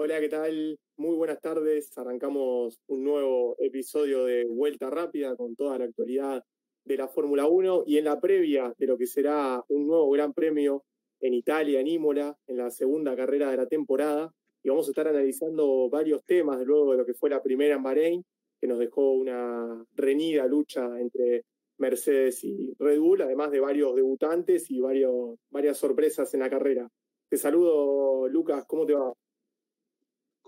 Hola, 0.00 0.20
¿qué 0.20 0.28
tal? 0.28 0.78
Muy 0.96 1.16
buenas 1.16 1.40
tardes. 1.40 1.90
Arrancamos 1.98 2.78
un 2.86 3.02
nuevo 3.02 3.56
episodio 3.58 4.26
de 4.26 4.44
Vuelta 4.44 4.88
Rápida 4.90 5.34
con 5.34 5.56
toda 5.56 5.76
la 5.76 5.86
actualidad 5.86 6.44
de 6.84 6.96
la 6.96 7.08
Fórmula 7.08 7.48
1 7.48 7.82
y 7.84 7.98
en 7.98 8.04
la 8.04 8.20
previa 8.20 8.72
de 8.78 8.86
lo 8.86 8.96
que 8.96 9.08
será 9.08 9.60
un 9.66 9.88
nuevo 9.88 10.08
Gran 10.10 10.32
Premio 10.34 10.84
en 11.18 11.34
Italia, 11.34 11.80
en 11.80 11.88
Imola, 11.88 12.32
en 12.46 12.58
la 12.58 12.70
segunda 12.70 13.16
carrera 13.16 13.50
de 13.50 13.56
la 13.56 13.66
temporada. 13.66 14.32
Y 14.62 14.68
vamos 14.68 14.86
a 14.86 14.92
estar 14.92 15.08
analizando 15.08 15.90
varios 15.90 16.24
temas 16.24 16.60
luego 16.60 16.92
de 16.92 16.98
lo 16.98 17.04
que 17.04 17.14
fue 17.14 17.28
la 17.28 17.42
primera 17.42 17.74
en 17.74 17.82
Bahrein, 17.82 18.24
que 18.60 18.68
nos 18.68 18.78
dejó 18.78 19.10
una 19.14 19.84
reñida 19.96 20.46
lucha 20.46 20.86
entre 21.00 21.42
Mercedes 21.78 22.44
y 22.44 22.72
Red 22.78 23.00
Bull, 23.00 23.22
además 23.22 23.50
de 23.50 23.58
varios 23.58 23.96
debutantes 23.96 24.70
y 24.70 24.78
varios, 24.78 25.40
varias 25.50 25.76
sorpresas 25.76 26.32
en 26.34 26.40
la 26.40 26.50
carrera. 26.50 26.88
Te 27.28 27.36
saludo, 27.36 28.28
Lucas, 28.28 28.64
¿cómo 28.64 28.86
te 28.86 28.94
va? 28.94 29.12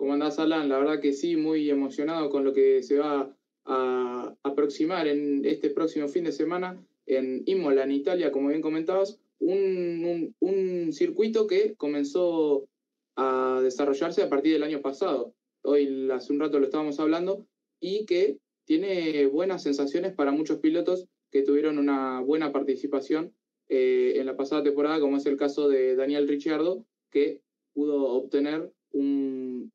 ¿Cómo 0.00 0.14
andás, 0.14 0.38
Alan? 0.38 0.70
La 0.70 0.78
verdad 0.78 0.98
que 0.98 1.12
sí, 1.12 1.36
muy 1.36 1.68
emocionado 1.68 2.30
con 2.30 2.42
lo 2.42 2.54
que 2.54 2.82
se 2.82 2.96
va 2.96 3.36
a 3.66 4.34
aproximar 4.42 5.06
en 5.06 5.44
este 5.44 5.68
próximo 5.68 6.08
fin 6.08 6.24
de 6.24 6.32
semana 6.32 6.82
en 7.04 7.42
Imola, 7.44 7.84
en 7.84 7.92
Italia, 7.92 8.32
como 8.32 8.48
bien 8.48 8.62
comentabas, 8.62 9.20
un, 9.40 10.88
circuito 10.92 11.46
que 11.46 11.74
comenzó 11.74 12.66
a 13.14 13.60
desarrollarse 13.62 14.22
a 14.22 14.30
partir 14.30 14.54
del 14.54 14.62
año 14.62 14.80
pasado. 14.80 15.34
Hoy, 15.64 16.08
hace 16.10 16.32
un 16.32 16.40
rato 16.40 16.58
lo 16.58 16.64
estábamos 16.64 16.98
hablando, 16.98 17.46
y 17.78 18.06
que 18.06 18.38
tiene 18.64 19.26
buenas 19.26 19.62
sensaciones 19.62 20.14
para 20.14 20.32
muchos 20.32 20.60
pilotos 20.60 21.08
que 21.30 21.42
tuvieron 21.42 21.76
una 21.76 22.20
buena 22.20 22.52
participación 22.52 23.34
eh, 23.68 24.14
en 24.16 24.24
la 24.24 24.34
pasada 24.34 24.62
temporada, 24.62 24.98
como 24.98 25.18
es 25.18 25.26
el 25.26 25.36
caso 25.36 25.68
de 25.68 25.94
Daniel 25.94 26.26
Ricciardo, 26.26 26.86
que 27.10 27.42
pudo 27.74 28.14
obtener 28.14 28.72
un 28.92 29.29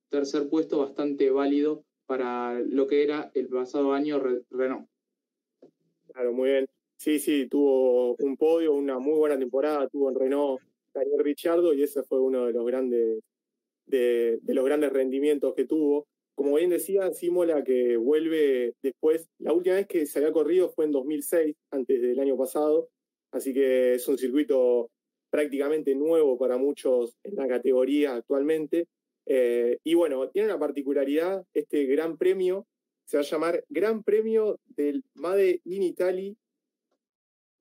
tercer 0.10 0.50
puesto 0.50 0.80
bastante 0.80 1.30
válido 1.30 1.84
para 2.06 2.60
lo 2.60 2.88
que 2.88 3.04
era 3.04 3.32
el 3.34 3.48
pasado 3.48 3.94
año 3.94 4.22
Renault. 4.50 4.88
Claro, 6.08 6.34
muy 6.34 6.50
bien. 6.50 6.68
Sí, 6.98 7.20
sí, 7.20 7.48
tuvo 7.50 8.16
un 8.16 8.38
podio, 8.38 8.74
una 8.74 9.00
muy 9.00 9.18
buena 9.18 9.38
temporada, 9.38 9.88
tuvo 9.90 10.10
en 10.10 10.16
Renault 10.16 10.62
Daniel 10.94 11.24
Ricciardo 11.24 11.74
y 11.74 11.84
ese 11.84 12.04
fue 12.04 12.22
uno 12.22 12.46
de 12.46 12.54
los 12.54 12.66
grandes, 12.66 13.20
de, 13.86 14.40
los 14.48 14.66
grandes 14.66 14.94
rendimientos 14.94 15.54
que 15.54 15.66
tuvo. 15.66 16.08
Como 16.36 16.56
bien 16.56 16.70
decía, 16.70 17.12
Simola 17.14 17.64
que 17.64 17.98
vuelve 17.98 18.74
después, 18.82 19.28
la 19.40 19.54
última 19.54 19.76
vez 19.76 19.88
que 19.88 20.06
se 20.06 20.20
había 20.20 20.32
corrido 20.32 20.70
fue 20.70 20.86
en 20.86 20.92
2006, 20.92 21.56
antes 21.72 22.02
del 22.02 22.20
año 22.20 22.38
pasado, 22.38 22.90
así 23.32 23.54
que 23.54 23.96
es 23.96 24.08
un 24.08 24.18
circuito 24.18 24.90
prácticamente 25.30 25.96
nuevo 25.96 26.38
para 26.38 26.58
muchos 26.58 27.16
en 27.24 27.36
la 27.36 27.48
categoría 27.48 28.16
actualmente. 28.16 28.88
Eh, 29.26 29.80
y 29.84 29.94
bueno, 29.96 30.30
tiene 30.30 30.50
una 30.50 30.60
particularidad, 30.60 31.44
este 31.54 31.86
gran 31.86 32.18
premio 32.18 32.68
se 33.06 33.18
va 33.18 33.22
a 33.22 33.26
llamar 33.26 33.64
Gran 33.70 34.04
Premio 34.04 34.60
del 34.66 35.04
Made 35.14 35.62
in 35.66 35.84
Italy 35.84 36.36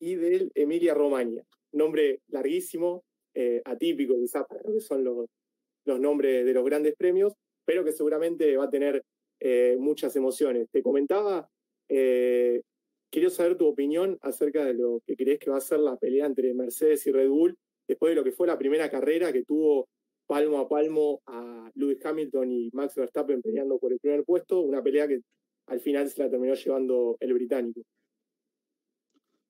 y 0.01 0.15
del 0.15 0.51
Emilia 0.55 0.95
Romagna. 0.95 1.43
Nombre 1.73 2.21
larguísimo, 2.29 3.05
eh, 3.35 3.61
atípico 3.65 4.15
quizás 4.17 4.47
para 4.47 4.63
lo 4.63 4.73
que 4.73 4.81
son 4.81 5.05
los, 5.05 5.27
los 5.85 6.01
nombres 6.01 6.47
de 6.47 6.55
los 6.55 6.65
grandes 6.65 6.95
premios, 6.97 7.35
pero 7.67 7.85
que 7.85 7.93
seguramente 7.93 8.57
va 8.57 8.65
a 8.65 8.71
tener 8.71 9.05
eh, 9.41 9.77
muchas 9.79 10.17
emociones. 10.17 10.69
Te 10.71 10.83
comentaba, 10.83 11.47
quiero 11.87 13.31
saber 13.31 13.59
tu 13.59 13.67
opinión 13.67 14.17
acerca 14.23 14.65
de 14.65 14.75
lo 14.75 15.03
que 15.07 15.15
crees 15.15 15.39
que 15.39 15.51
va 15.51 15.59
a 15.59 15.61
ser 15.61 15.81
la 15.81 15.97
pelea 15.97 16.25
entre 16.25 16.55
Mercedes 16.55 17.07
y 17.07 17.13
Red 17.13 17.29
Bull 17.29 17.59
después 17.87 18.13
de 18.13 18.17
lo 18.17 18.25
que 18.25 18.33
fue 18.33 18.47
la 18.47 18.59
primera 18.59 18.91
carrera 18.91 19.31
que 19.31 19.45
tuvo 19.45 19.89
palmo 20.27 20.59
a 20.59 20.69
palmo 20.69 21.23
a 21.27 21.34
Lewis 21.75 22.05
Hamilton 22.05 22.51
y 22.51 22.71
Max 22.73 22.95
Verstappen 22.95 23.43
peleando 23.43 23.79
por 23.79 23.93
el 23.93 23.99
primer 23.99 24.25
puesto, 24.25 24.61
una 24.61 24.83
pelea 24.83 25.09
que 25.09 25.21
al 25.67 25.81
final 25.81 26.09
se 26.09 26.23
la 26.23 26.31
terminó 26.31 26.55
llevando 26.55 27.17
el 27.21 27.35
británico. 27.35 27.83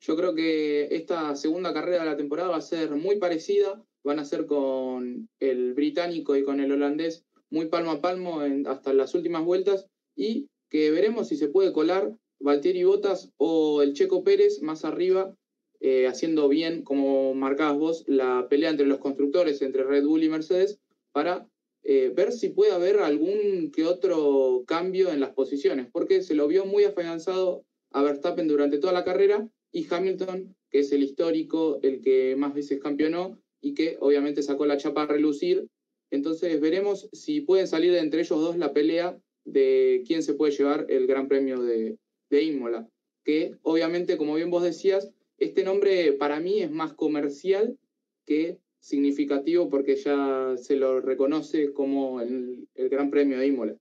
Yo 0.01 0.17
creo 0.17 0.35
que 0.35 0.95
esta 0.95 1.35
segunda 1.35 1.73
carrera 1.73 2.05
de 2.05 2.11
la 2.11 2.17
temporada 2.17 2.51
va 2.51 2.59
a 2.59 2.63
ser 2.63 2.91
muy 2.91 3.17
parecida, 3.19 3.83
van 4.03 4.19
a 4.19 4.25
ser 4.25 4.45
con 4.47 5.29
el 5.41 5.75
británico 5.75 6.37
y 6.37 6.45
con 6.45 6.61
el 6.61 6.73
holandés 6.73 7.25
muy 7.51 7.67
palmo 7.67 7.93
a 7.93 8.01
palmo 8.01 8.41
hasta 8.67 8.93
las 8.93 9.15
últimas 9.15 9.45
vueltas 9.45 9.87
y 10.15 10.49
que 10.69 10.91
veremos 10.91 11.29
si 11.29 11.37
se 11.37 11.49
puede 11.49 11.73
colar 11.73 12.13
Valtteri 12.41 12.85
Bottas 12.85 13.33
o 13.39 13.81
el 13.81 13.95
Checo 13.95 14.23
Pérez 14.25 14.61
más 14.61 14.85
arriba 14.85 15.35
eh, 15.81 16.07
haciendo 16.07 16.49
bien, 16.49 16.83
como 16.83 17.35
marcabas 17.35 17.79
vos, 17.79 18.05
la 18.07 18.47
pelea 18.49 18.71
entre 18.71 18.87
los 18.87 18.99
constructores, 18.99 19.63
entre 19.63 19.85
Red 19.85 20.05
Bull 20.05 20.25
y 20.25 20.29
Mercedes, 20.29 20.81
para 21.13 21.47
eh, 21.85 22.11
ver 22.15 22.33
si 22.33 22.49
puede 22.49 22.73
haber 22.73 22.99
algún 23.01 23.71
que 23.71 23.85
otro 23.85 24.65
cambio 24.67 25.13
en 25.13 25.21
las 25.21 25.35
posiciones, 25.35 25.87
porque 25.93 26.23
se 26.23 26.35
lo 26.35 26.49
vio 26.49 26.65
muy 26.65 26.85
afianzado 26.85 27.65
a 27.91 28.03
Verstappen 28.03 28.49
durante 28.49 28.79
toda 28.79 28.95
la 28.95 29.05
carrera 29.05 29.47
y 29.71 29.87
Hamilton, 29.89 30.57
que 30.71 30.81
es 30.81 30.93
el 30.93 31.03
histórico, 31.03 31.79
el 31.83 32.01
que 32.01 32.37
más 32.37 32.55
veces 32.55 32.81
campeonó 32.81 33.39
y 33.61 33.75
que 33.75 33.99
obviamente 34.01 34.43
sacó 34.43 34.65
la 34.65 34.79
chapa 34.79 35.03
a 35.03 35.07
relucir. 35.07 35.69
Entonces 36.11 36.59
veremos 36.61 37.09
si 37.13 37.43
pueden 37.43 37.69
salir 37.69 37.93
de 37.93 37.99
entre 37.99 38.21
ellos 38.21 38.41
dos 38.41 38.57
la 38.57 38.73
pelea 38.73 39.19
de 39.45 40.03
quién 40.07 40.23
se 40.23 40.35
puede 40.35 40.53
llevar 40.53 40.87
el 40.89 41.07
Gran 41.07 41.29
Premio 41.29 41.61
de, 41.61 41.99
de 42.31 42.43
Imola, 42.43 42.89
que 43.25 43.57
obviamente, 43.63 44.17
como 44.17 44.37
bien 44.37 44.51
vos 44.51 44.63
decías, 44.63 45.11
este 45.39 45.65
nombre 45.65 46.13
para 46.15 46.41
mí 46.41 46.63
es 46.63 46.71
más 46.71 46.95
comercial 46.95 47.77
que 48.25 48.59
significativo 48.85 49.71
porque 49.71 49.97
ya 49.97 50.55
se 50.59 50.77
lo 50.77 51.01
reconoce 51.01 51.73
como 51.73 52.21
el, 52.21 52.69
Gran 52.75 53.11
Premio 53.11 53.39
de 53.39 53.47
Imola. 53.47 53.77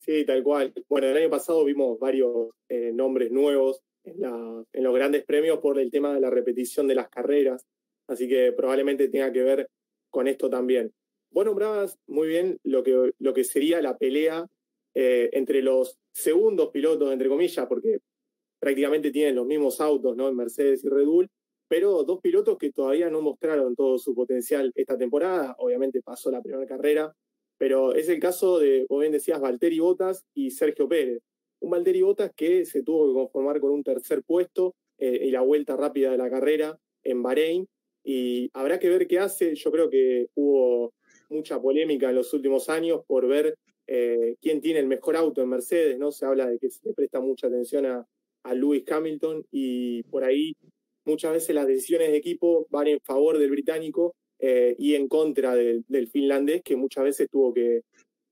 Sí, 0.00 0.24
tal 0.24 0.42
cual. 0.42 0.72
Bueno, 0.88 1.08
el 1.08 1.16
año 1.18 1.28
pasado 1.28 1.62
vimos 1.64 1.98
varios 1.98 2.48
eh, 2.70 2.90
nombres 2.94 3.30
nuevos 3.30 3.82
en, 4.04 4.22
los 4.82 4.94
grandes 4.94 5.26
premios 5.26 5.58
por 5.58 5.78
el 5.78 5.90
tema 5.90 6.14
de 6.14 6.20
la 6.20 6.30
repetición 6.30 6.88
de 6.88 6.94
las 6.94 7.10
carreras, 7.10 7.66
así 8.06 8.26
que 8.26 8.52
probablemente 8.52 9.08
tenga 9.08 9.30
que 9.30 9.42
ver 9.42 9.68
con 10.08 10.26
esto 10.26 10.48
también. 10.48 10.90
Vos 11.30 11.44
nombrabas 11.44 11.98
muy 12.06 12.28
bien 12.28 12.58
lo 12.62 12.82
que, 12.82 13.12
lo 13.18 13.34
que 13.34 13.44
sería 13.44 13.82
la 13.82 13.98
pelea 13.98 14.46
eh, 14.94 15.28
entre 15.34 15.60
los 15.60 15.98
segundos 16.14 16.70
pilotos, 16.70 17.12
entre 17.12 17.28
comillas, 17.28 17.66
porque 17.66 17.98
prácticamente 18.58 19.10
tienen 19.10 19.34
los 19.34 19.46
mismos 19.46 19.82
autos, 19.82 20.16
¿no? 20.16 20.28
En 20.28 20.36
Mercedes 20.36 20.82
y 20.82 20.88
Red 20.88 21.04
Bull, 21.04 21.28
pero 21.68 22.02
dos 22.02 22.20
pilotos 22.20 22.56
que 22.58 22.72
todavía 22.72 23.10
no 23.10 23.20
mostraron 23.20 23.76
todo 23.76 23.98
su 23.98 24.14
potencial 24.14 24.72
esta 24.74 24.96
temporada. 24.96 25.54
Obviamente 25.58 26.02
pasó 26.02 26.30
la 26.30 26.42
primera 26.42 26.66
carrera, 26.66 27.14
pero 27.58 27.94
es 27.94 28.08
el 28.08 28.18
caso 28.18 28.58
de, 28.58 28.86
como 28.88 29.00
bien 29.00 29.12
decías, 29.12 29.40
Valtteri 29.40 29.78
Bottas 29.78 30.24
y 30.34 30.50
Sergio 30.50 30.88
Pérez. 30.88 31.22
Un 31.60 31.70
Valtteri 31.70 32.02
Bottas 32.02 32.32
que 32.34 32.64
se 32.64 32.82
tuvo 32.82 33.08
que 33.08 33.14
conformar 33.14 33.60
con 33.60 33.70
un 33.70 33.82
tercer 33.82 34.22
puesto 34.22 34.74
eh, 34.98 35.26
y 35.26 35.30
la 35.30 35.42
vuelta 35.42 35.76
rápida 35.76 36.10
de 36.10 36.18
la 36.18 36.30
carrera 36.30 36.78
en 37.02 37.22
Bahrein. 37.22 37.66
Y 38.02 38.48
habrá 38.54 38.78
que 38.78 38.88
ver 38.88 39.06
qué 39.06 39.18
hace. 39.18 39.54
Yo 39.54 39.70
creo 39.70 39.90
que 39.90 40.28
hubo 40.34 40.94
mucha 41.28 41.60
polémica 41.60 42.08
en 42.08 42.16
los 42.16 42.32
últimos 42.32 42.70
años 42.70 43.02
por 43.06 43.26
ver 43.26 43.56
eh, 43.86 44.36
quién 44.40 44.60
tiene 44.60 44.80
el 44.80 44.86
mejor 44.86 45.16
auto 45.16 45.42
en 45.42 45.48
Mercedes, 45.50 45.98
¿no? 45.98 46.10
Se 46.12 46.24
habla 46.24 46.48
de 46.48 46.58
que 46.58 46.70
se 46.70 46.80
le 46.84 46.94
presta 46.94 47.20
mucha 47.20 47.48
atención 47.48 47.84
a, 47.86 48.06
a 48.44 48.54
Lewis 48.54 48.84
Hamilton 48.90 49.44
y 49.50 50.02
por 50.04 50.24
ahí 50.24 50.54
muchas 51.08 51.32
veces 51.32 51.54
las 51.54 51.66
decisiones 51.66 52.10
de 52.10 52.16
equipo 52.16 52.66
van 52.70 52.86
en 52.86 53.00
favor 53.00 53.38
del 53.38 53.50
británico 53.50 54.14
eh, 54.38 54.76
y 54.78 54.94
en 54.94 55.08
contra 55.08 55.54
del, 55.54 56.08
finlandés, 56.12 56.62
que 56.62 56.76
muchas 56.76 57.04
veces 57.04 57.28
tuvo 57.30 57.52
que 57.52 57.82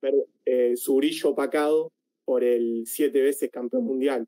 ver 0.00 0.14
eh, 0.44 0.76
su 0.76 0.94
brillo 0.96 1.30
opacado 1.30 1.90
por 2.24 2.44
el 2.44 2.84
siete 2.86 3.20
veces 3.22 3.50
campeón 3.50 3.84
mundial. 3.84 4.26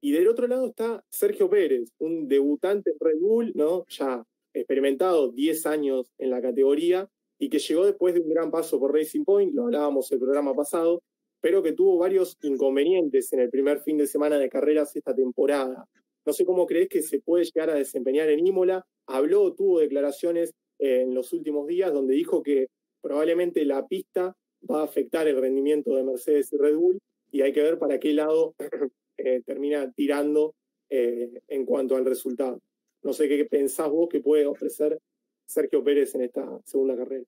Y 0.00 0.12
del 0.12 0.28
otro 0.28 0.46
lado 0.46 0.68
está 0.68 1.02
Sergio 1.08 1.48
Pérez, 1.50 1.90
un 1.98 2.28
debutante 2.28 2.90
en 2.90 2.96
Red 3.00 3.18
Bull, 3.20 3.52
¿no? 3.54 3.84
ya 3.88 4.22
experimentado 4.52 5.32
10 5.32 5.66
años 5.66 6.12
en 6.18 6.30
la 6.30 6.40
categoría 6.40 7.08
y 7.38 7.48
que 7.48 7.58
llegó 7.58 7.84
después 7.84 8.14
de 8.14 8.20
un 8.20 8.30
gran 8.30 8.50
paso 8.50 8.78
por 8.78 8.94
Racing 8.94 9.24
Point, 9.24 9.54
lo 9.54 9.64
hablábamos 9.64 10.10
el 10.12 10.18
programa 10.18 10.54
pasado, 10.54 11.02
pero 11.40 11.62
que 11.62 11.72
tuvo 11.72 11.98
varios 11.98 12.36
inconvenientes 12.42 13.32
en 13.32 13.40
el 13.40 13.50
primer 13.50 13.80
fin 13.80 13.98
de 13.98 14.06
semana 14.06 14.38
de 14.38 14.48
carreras 14.48 14.94
esta 14.96 15.14
temporada. 15.14 15.86
No 16.26 16.32
sé 16.32 16.44
cómo 16.44 16.66
crees 16.66 16.88
que 16.88 17.02
se 17.02 17.20
puede 17.20 17.44
llegar 17.44 17.70
a 17.70 17.74
desempeñar 17.74 18.28
en 18.28 18.44
Imola. 18.44 18.84
Habló, 19.06 19.54
tuvo 19.54 19.78
declaraciones 19.78 20.52
en 20.78 21.14
los 21.14 21.32
últimos 21.32 21.68
días 21.68 21.92
donde 21.92 22.14
dijo 22.14 22.42
que 22.42 22.66
probablemente 23.00 23.64
la 23.64 23.86
pista 23.86 24.36
va 24.68 24.80
a 24.80 24.84
afectar 24.84 25.28
el 25.28 25.40
rendimiento 25.40 25.94
de 25.94 26.02
Mercedes 26.02 26.52
y 26.52 26.56
Red 26.56 26.74
Bull 26.74 26.98
y 27.30 27.42
hay 27.42 27.52
que 27.52 27.62
ver 27.62 27.78
para 27.78 28.00
qué 28.00 28.12
lado 28.12 28.54
eh, 29.18 29.40
termina 29.46 29.92
tirando 29.92 30.54
eh, 30.90 31.30
en 31.46 31.64
cuanto 31.64 31.94
al 31.94 32.04
resultado. 32.04 32.60
No 33.02 33.12
sé 33.12 33.28
qué 33.28 33.44
pensás 33.44 33.88
vos 33.88 34.08
que 34.08 34.20
puede 34.20 34.46
ofrecer 34.46 34.98
Sergio 35.46 35.84
Pérez 35.84 36.14
en 36.16 36.22
esta 36.22 36.60
segunda 36.64 36.96
carrera. 36.96 37.24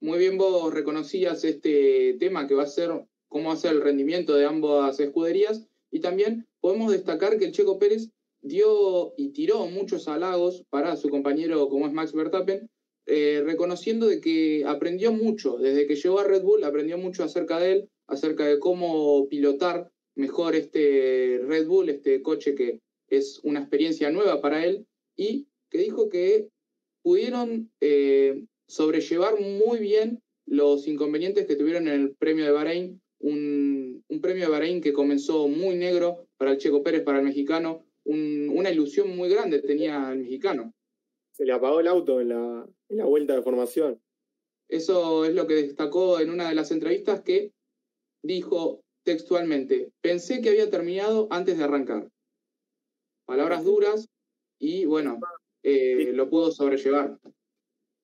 Muy 0.00 0.18
bien 0.18 0.38
vos 0.38 0.72
reconocías 0.72 1.44
este 1.44 2.16
tema 2.20 2.46
que 2.46 2.54
va 2.54 2.62
a 2.62 2.66
ser 2.66 2.90
cómo 3.28 3.48
va 3.48 3.54
a 3.54 3.58
ser 3.58 3.72
el 3.72 3.82
rendimiento 3.82 4.34
de 4.34 4.46
ambas 4.46 5.00
escuderías 5.00 5.69
y 5.90 6.00
también 6.00 6.46
podemos 6.60 6.92
destacar 6.92 7.38
que 7.38 7.46
el 7.46 7.52
Checo 7.52 7.78
Pérez 7.78 8.10
dio 8.42 9.12
y 9.16 9.30
tiró 9.30 9.66
muchos 9.66 10.08
halagos 10.08 10.64
para 10.70 10.96
su 10.96 11.08
compañero 11.08 11.68
como 11.68 11.86
es 11.86 11.92
Max 11.92 12.12
Verstappen, 12.12 12.68
eh, 13.06 13.42
reconociendo 13.44 14.06
de 14.06 14.20
que 14.20 14.64
aprendió 14.66 15.12
mucho, 15.12 15.58
desde 15.58 15.86
que 15.86 15.96
llegó 15.96 16.20
a 16.20 16.24
Red 16.24 16.42
Bull 16.42 16.64
aprendió 16.64 16.96
mucho 16.96 17.24
acerca 17.24 17.58
de 17.58 17.72
él, 17.72 17.90
acerca 18.06 18.46
de 18.46 18.58
cómo 18.58 19.28
pilotar 19.28 19.90
mejor 20.14 20.54
este 20.54 21.40
Red 21.44 21.66
Bull, 21.66 21.88
este 21.88 22.22
coche 22.22 22.54
que 22.54 22.80
es 23.08 23.40
una 23.42 23.60
experiencia 23.60 24.10
nueva 24.10 24.40
para 24.40 24.64
él, 24.64 24.86
y 25.16 25.48
que 25.70 25.78
dijo 25.78 26.08
que 26.08 26.48
pudieron 27.02 27.70
eh, 27.80 28.44
sobrellevar 28.68 29.40
muy 29.40 29.78
bien 29.80 30.22
los 30.46 30.86
inconvenientes 30.86 31.46
que 31.46 31.56
tuvieron 31.56 31.88
en 31.88 32.00
el 32.00 32.14
premio 32.16 32.44
de 32.44 32.50
Bahrein, 32.52 33.00
un, 33.20 34.04
premio 34.20 34.44
de 34.44 34.50
Bahrein 34.50 34.80
que 34.80 34.92
comenzó 34.92 35.48
muy 35.48 35.76
negro 35.76 36.26
para 36.36 36.52
el 36.52 36.58
Checo 36.58 36.82
Pérez, 36.82 37.02
para 37.02 37.18
el 37.18 37.24
mexicano, 37.24 37.84
una 38.04 38.70
ilusión 38.70 39.14
muy 39.16 39.28
grande 39.28 39.60
tenía 39.60 40.10
el 40.12 40.20
mexicano. 40.20 40.74
Se 41.32 41.44
le 41.44 41.52
apagó 41.52 41.80
el 41.80 41.86
auto 41.86 42.20
en 42.20 42.30
la, 42.30 42.66
en 42.88 42.96
la 42.96 43.04
vuelta 43.04 43.34
de 43.34 43.42
formación. 43.42 44.00
Eso 44.68 45.24
es 45.24 45.34
lo 45.34 45.46
que 45.46 45.54
destacó 45.54 46.20
en 46.20 46.30
una 46.30 46.48
de 46.48 46.54
las 46.54 46.70
entrevistas 46.70 47.22
que 47.22 47.52
dijo 48.22 48.82
textualmente, 49.02 49.90
pensé 50.00 50.40
que 50.40 50.50
había 50.50 50.70
terminado 50.70 51.28
antes 51.30 51.58
de 51.58 51.64
arrancar. 51.64 52.08
Palabras 53.26 53.64
duras 53.64 54.08
y 54.58 54.84
bueno, 54.84 55.18
eh, 55.62 56.12
lo 56.12 56.28
pudo 56.28 56.50
sobrellevar. 56.52 57.18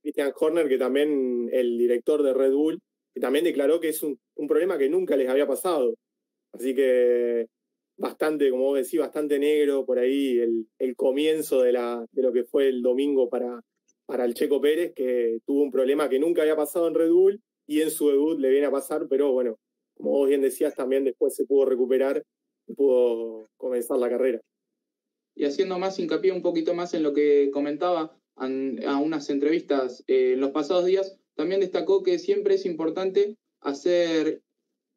Christian 0.03 0.33
Horner, 0.39 0.69
que 0.69 0.79
también 0.79 1.49
el 1.53 1.79
director 1.79 2.23
de 2.23 2.33
Red 2.33 2.53
Bull, 2.53 2.81
que 3.17 3.21
también 3.21 3.47
declaró 3.47 3.81
que 3.81 3.89
es 3.89 4.03
un, 4.03 4.19
problema 4.47 4.77
que 4.77 4.91
nunca 4.91 5.17
les 5.17 5.31
había 5.31 5.47
pasado. 5.47 5.95
Así 6.53 6.75
que 6.75 7.47
bastante, 7.97 8.51
como 8.51 8.65
vos 8.65 8.77
decís, 8.77 9.01
bastante 9.01 9.39
negro 9.39 9.87
por 9.87 9.99
ahí 9.99 10.39
el, 10.39 10.97
comienzo 10.97 11.63
de, 11.63 11.73
lo 11.73 12.33
que 12.35 12.45
fue 12.45 12.69
el 12.69 12.83
domingo 12.83 13.31
para, 13.31 13.63
para 14.05 14.27
el 14.27 14.35
Checo 14.35 14.61
Pérez, 14.61 14.93
que 14.95 15.39
tuvo 15.47 15.63
un 15.63 15.71
problema 15.71 16.11
que 16.11 16.19
nunca 16.19 16.43
había 16.43 16.57
pasado 16.57 16.89
en 16.89 16.95
Red 16.95 17.11
Bull 17.11 17.41
y 17.67 17.81
en 17.81 17.91
su 17.91 18.11
debut 18.11 18.39
le 18.39 18.51
viene 18.51 18.67
a 18.67 18.71
pasar, 18.71 19.07
pero 19.09 19.33
bueno, 19.33 19.57
como 19.95 20.11
vos 20.11 20.29
bien 20.29 20.43
decías, 20.43 20.75
también 20.75 21.05
después 21.05 21.35
se 21.35 21.47
pudo 21.47 21.65
recuperar 21.65 22.23
y 22.67 22.75
pudo 22.75 23.49
comenzar 23.57 23.97
la 23.97 24.11
carrera. 24.11 24.43
Y 25.35 25.47
haciendo 25.47 25.79
más 25.79 25.99
hincapié 25.99 26.33
un 26.33 26.43
poquito 26.43 26.75
más 26.75 26.93
en 26.93 27.03
lo 27.03 27.15
que 27.15 27.51
comentaba 27.51 28.15
a 28.35 28.99
unas 28.99 29.31
entrevistas 29.31 30.05
eh, 30.07 30.33
en 30.35 30.41
los 30.41 30.51
pasados 30.51 30.85
días, 30.85 31.19
también 31.37 31.61
destacó 31.61 32.03
que 32.03 32.19
siempre 32.19 32.55
es 32.55 32.67
importante 32.67 33.37
hacer 33.61 34.43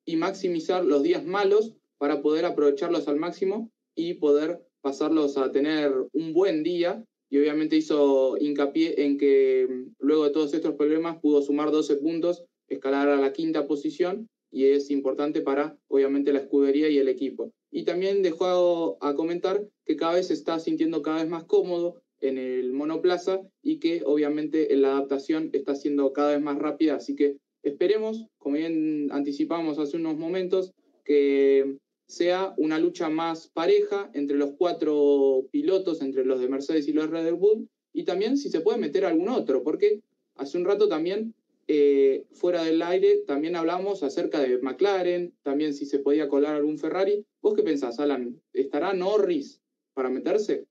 y 0.06 0.15
maximizar 0.15 0.83
los 0.86 1.03
días 1.03 1.25
malos 1.25 1.75
para 1.97 2.21
poder 2.21 2.45
aprovecharlos 2.45 3.07
al 3.07 3.18
máximo 3.18 3.69
y 3.95 4.15
poder 4.15 4.65
pasarlos 4.81 5.38
a 5.38 5.51
tener 5.51 5.91
un 6.13 6.33
buen 6.33 6.63
día. 6.63 7.03
Y 7.30 7.38
obviamente 7.38 7.75
hizo 7.75 8.38
hincapié 8.38 9.06
en 9.06 9.18
que 9.18 9.68
mm, 9.69 9.95
luego 10.00 10.24
de 10.24 10.31
todos 10.31 10.53
estos 10.53 10.74
problemas 10.75 11.19
pudo 11.19 11.41
sumar 11.41 11.69
12 11.71 11.97
puntos, 11.97 12.44
escalar 12.68 13.09
a 13.09 13.18
la 13.18 13.33
quinta 13.33 13.68
posición 13.68 14.27
y 14.51 14.65
es 14.65 14.89
importante 14.89 15.42
para, 15.42 15.77
obviamente, 15.89 16.33
la 16.33 16.39
escudería 16.39 16.89
y 16.89 16.97
el 16.97 17.07
equipo. 17.07 17.51
Y 17.71 17.83
también 17.83 18.24
dejó 18.24 18.97
a, 19.01 19.13
comentar 19.15 19.63
que 19.85 19.95
cada 19.95 20.15
vez 20.15 20.27
se 20.27 20.33
está 20.33 20.59
sintiendo 20.59 21.01
cada 21.03 21.21
vez 21.21 21.30
más 21.30 21.44
cómodo 21.44 22.01
en 22.21 22.38
el 22.38 22.74
monoplaza 22.74 23.42
y 23.63 23.80
que 23.80 24.04
obviamente 24.06 24.75
la 24.75 24.92
adaptación 24.92 25.50
está 25.54 25.75
siendo 25.75 26.12
cada 26.13 26.31
vez 26.31 26.42
más 26.42 26.57
rápida, 26.57 26.95
así 26.95 27.16
que 27.16 27.38
esperemos, 27.63 28.25
como 28.38 28.56
bien 28.56 29.10
anticipamos 29.12 29.80
hace 29.80 29.98
unos 29.98 30.18
momentos, 30.18 30.74
que 31.06 31.77
sea 32.07 32.54
una 32.57 32.80
lucha 32.80 33.10
más 33.10 33.50
pareja 33.50 34.10
entre 34.13 34.38
los 34.38 34.51
cuatro 34.57 35.45
pilotos, 35.51 36.01
entre 36.01 36.25
los 36.25 36.39
de 36.39 36.50
Mercedes 36.50 36.88
y 36.88 36.94
los 36.94 37.10
de 37.10 37.21
Red 37.21 37.36
Bull, 37.36 37.69
y 37.94 38.04
también 38.04 38.38
si 38.38 38.50
se 38.50 38.62
puede 38.62 38.77
meter 38.77 39.06
algún 39.06 39.30
otro, 39.30 39.63
porque 39.63 40.01
hace 40.36 40.57
un 40.57 40.66
rato 40.66 40.88
también 40.88 41.33
eh, 41.71 42.25
fuera 42.31 42.63
del 42.63 42.81
aire 42.81 43.18
también 43.27 43.56
hablamos 43.56 44.01
acerca 44.01 44.42
de 44.42 44.57
McLaren, 44.57 45.36
también 45.44 45.75
si 45.75 45.86
se 45.86 46.00
podía 46.00 46.27
colar 46.27 46.56
algún 46.56 46.80
Ferrari. 46.80 47.24
¿Vos 47.44 47.54
qué 47.54 47.62
pensás, 47.62 48.00
Alan? 48.00 48.42
¿Estará 48.54 48.94
Norris 48.94 49.62
para 49.94 50.10
meterse? 50.10 50.66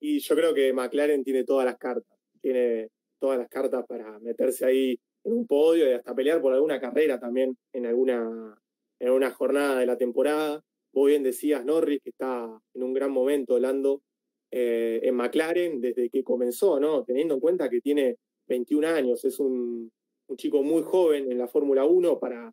Y 0.00 0.18
yo 0.20 0.34
creo 0.34 0.54
que 0.54 0.72
McLaren 0.72 1.22
tiene 1.22 1.44
todas 1.44 1.66
las 1.66 1.76
cartas, 1.76 2.18
tiene 2.40 2.88
todas 3.18 3.38
las 3.38 3.48
cartas 3.48 3.84
para 3.86 4.18
meterse 4.20 4.64
ahí 4.64 4.98
en 5.24 5.32
un 5.32 5.46
podio 5.46 5.88
y 5.88 5.92
hasta 5.92 6.14
pelear 6.14 6.40
por 6.40 6.54
alguna 6.54 6.80
carrera 6.80 7.20
también 7.20 7.56
en 7.72 7.86
alguna, 7.86 8.58
en 8.98 9.10
una 9.10 9.30
jornada 9.30 9.78
de 9.78 9.86
la 9.86 9.96
temporada. 9.96 10.62
Vos 10.92 11.06
bien 11.06 11.22
decías, 11.22 11.64
Norris, 11.64 12.00
que 12.02 12.10
está 12.10 12.48
en 12.74 12.82
un 12.82 12.94
gran 12.94 13.12
momento, 13.12 13.58
Lando, 13.58 14.02
eh, 14.50 15.00
en 15.02 15.14
McLaren 15.14 15.80
desde 15.80 16.08
que 16.08 16.24
comenzó, 16.24 16.80
¿no? 16.80 17.04
Teniendo 17.04 17.34
en 17.34 17.40
cuenta 17.40 17.68
que 17.68 17.80
tiene 17.80 18.16
21 18.48 18.88
años, 18.88 19.24
es 19.24 19.38
un, 19.38 19.92
un 20.26 20.36
chico 20.36 20.62
muy 20.62 20.82
joven 20.82 21.30
en 21.30 21.38
la 21.38 21.46
Fórmula 21.46 21.84
1 21.84 22.18
para 22.18 22.52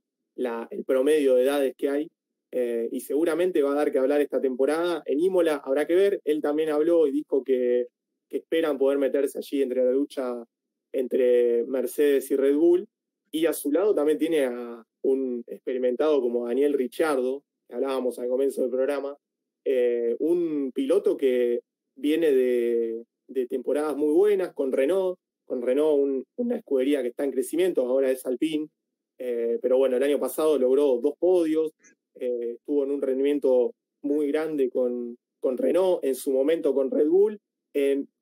el 0.69 0.83
promedio 0.85 1.35
de 1.35 1.43
edades 1.43 1.75
que 1.75 1.89
hay. 1.89 2.11
Eh, 2.51 2.87
y 2.91 3.01
seguramente 3.01 3.61
va 3.61 3.71
a 3.71 3.75
dar 3.75 3.91
que 3.91 3.99
hablar 3.99 4.21
esta 4.21 4.39
temporada. 4.39 5.03
En 5.05 5.19
Imola 5.19 5.61
habrá 5.63 5.85
que 5.85 5.95
ver. 5.95 6.21
Él 6.23 6.41
también 6.41 6.69
habló 6.69 7.07
y 7.07 7.11
dijo 7.11 7.43
que, 7.43 7.87
esperan 8.29 8.77
poder 8.77 8.97
meterse 8.97 9.37
allí 9.37 9.61
entre 9.61 9.85
la 9.85 9.91
lucha 9.91 10.43
entre 10.91 11.63
Mercedes 11.65 12.29
y 12.31 12.35
Red 12.35 12.55
Bull. 12.55 12.87
Y 13.31 13.45
a 13.45 13.53
su 13.53 13.71
lado 13.71 13.95
también 13.95 14.17
tiene 14.17 14.45
a 14.45 14.83
un 15.01 15.43
experimentado 15.47 16.21
como 16.21 16.47
Daniel 16.47 16.73
Richardo, 16.73 17.43
que 17.67 17.75
hablábamos 17.75 18.19
al 18.19 18.27
comienzo 18.27 18.61
del 18.61 18.71
programa, 18.71 19.17
eh, 19.63 20.15
un 20.19 20.71
piloto 20.73 21.17
que 21.17 21.61
viene 21.95 22.31
de, 22.31 23.05
temporadas 23.49 23.97
muy 23.97 24.13
buenas 24.13 24.53
con 24.53 24.71
Renault, 24.71 25.19
con 25.45 25.61
Renault, 25.61 26.25
una 26.37 26.57
escudería 26.57 27.01
que 27.01 27.09
está 27.09 27.23
en 27.23 27.31
crecimiento, 27.31 27.85
ahora 27.85 28.09
es 28.09 28.25
Alpine, 28.25 28.69
eh, 29.17 29.59
pero 29.61 29.77
bueno, 29.77 29.97
el 29.97 30.03
año 30.03 30.19
pasado 30.19 30.57
logró 30.57 30.99
dos 31.01 31.15
podios, 31.19 31.73
eh, 32.19 32.53
estuvo 32.55 32.83
en 32.83 32.91
un 32.91 33.01
rendimiento 33.01 33.73
muy 34.01 34.27
grande 34.27 34.69
con, 34.69 35.17
con 35.39 35.57
Renault, 35.57 36.03
en 36.03 36.15
su 36.15 36.31
momento 36.31 36.73
con 36.73 36.91
Red 36.91 37.07
Bull, 37.07 37.39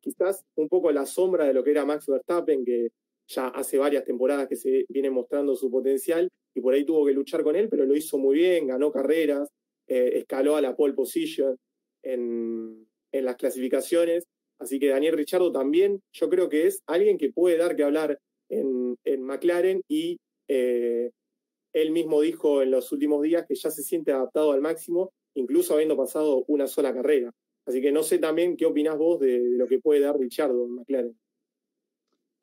quizás 0.01 0.43
un 0.55 0.67
poco 0.67 0.89
a 0.89 0.93
la 0.93 1.05
sombra 1.05 1.45
de 1.45 1.53
lo 1.53 1.63
que 1.63 1.71
era 1.71 1.85
Max 1.85 2.07
Verstappen, 2.07 2.65
que 2.65 2.89
ya 3.27 3.47
hace 3.47 3.77
varias 3.77 4.03
temporadas 4.03 4.47
que 4.47 4.55
se 4.55 4.85
viene 4.89 5.09
mostrando 5.09 5.55
su 5.55 5.71
potencial 5.71 6.29
y 6.53 6.61
por 6.61 6.73
ahí 6.73 6.85
tuvo 6.85 7.05
que 7.05 7.13
luchar 7.13 7.43
con 7.43 7.55
él, 7.55 7.69
pero 7.69 7.85
lo 7.85 7.95
hizo 7.95 8.17
muy 8.17 8.35
bien, 8.35 8.67
ganó 8.67 8.91
carreras, 8.91 9.49
eh, 9.87 10.11
escaló 10.15 10.55
a 10.55 10.61
la 10.61 10.75
pole 10.75 10.93
position 10.93 11.57
en, 12.03 12.87
en 13.11 13.25
las 13.25 13.35
clasificaciones. 13.35 14.23
Así 14.59 14.79
que 14.79 14.87
Daniel 14.87 15.17
Richardo 15.17 15.51
también, 15.51 16.01
yo 16.13 16.29
creo 16.29 16.47
que 16.49 16.67
es 16.67 16.81
alguien 16.85 17.17
que 17.17 17.31
puede 17.31 17.57
dar 17.57 17.75
que 17.75 17.83
hablar 17.83 18.19
en, 18.49 18.97
McLaren 19.19 19.81
y 19.87 20.17
eh, 20.47 21.11
él 21.75 21.91
mismo 21.91 22.21
dijo 22.21 22.61
en 22.61 22.71
los 22.71 22.89
últimos 22.93 23.21
días 23.21 23.45
que 23.45 23.53
ya 23.53 23.69
se 23.69 23.83
siente 23.83 24.13
adaptado 24.13 24.53
al 24.53 24.61
máximo, 24.61 25.11
incluso 25.33 25.73
habiendo 25.73 25.97
pasado 25.97 26.45
una 26.47 26.67
sola 26.67 26.93
carrera. 26.93 27.33
Así 27.65 27.81
que 27.81 27.91
no 27.91 28.01
sé 28.01 28.17
también 28.17 28.55
qué 28.55 28.65
opinás 28.65 28.97
vos 28.97 29.19
de, 29.19 29.41
lo 29.41 29.67
que 29.67 29.81
puede 29.81 29.99
dar 29.99 30.17
Richardo 30.17 30.63
en 30.63 30.75
McLaren. 30.75 31.19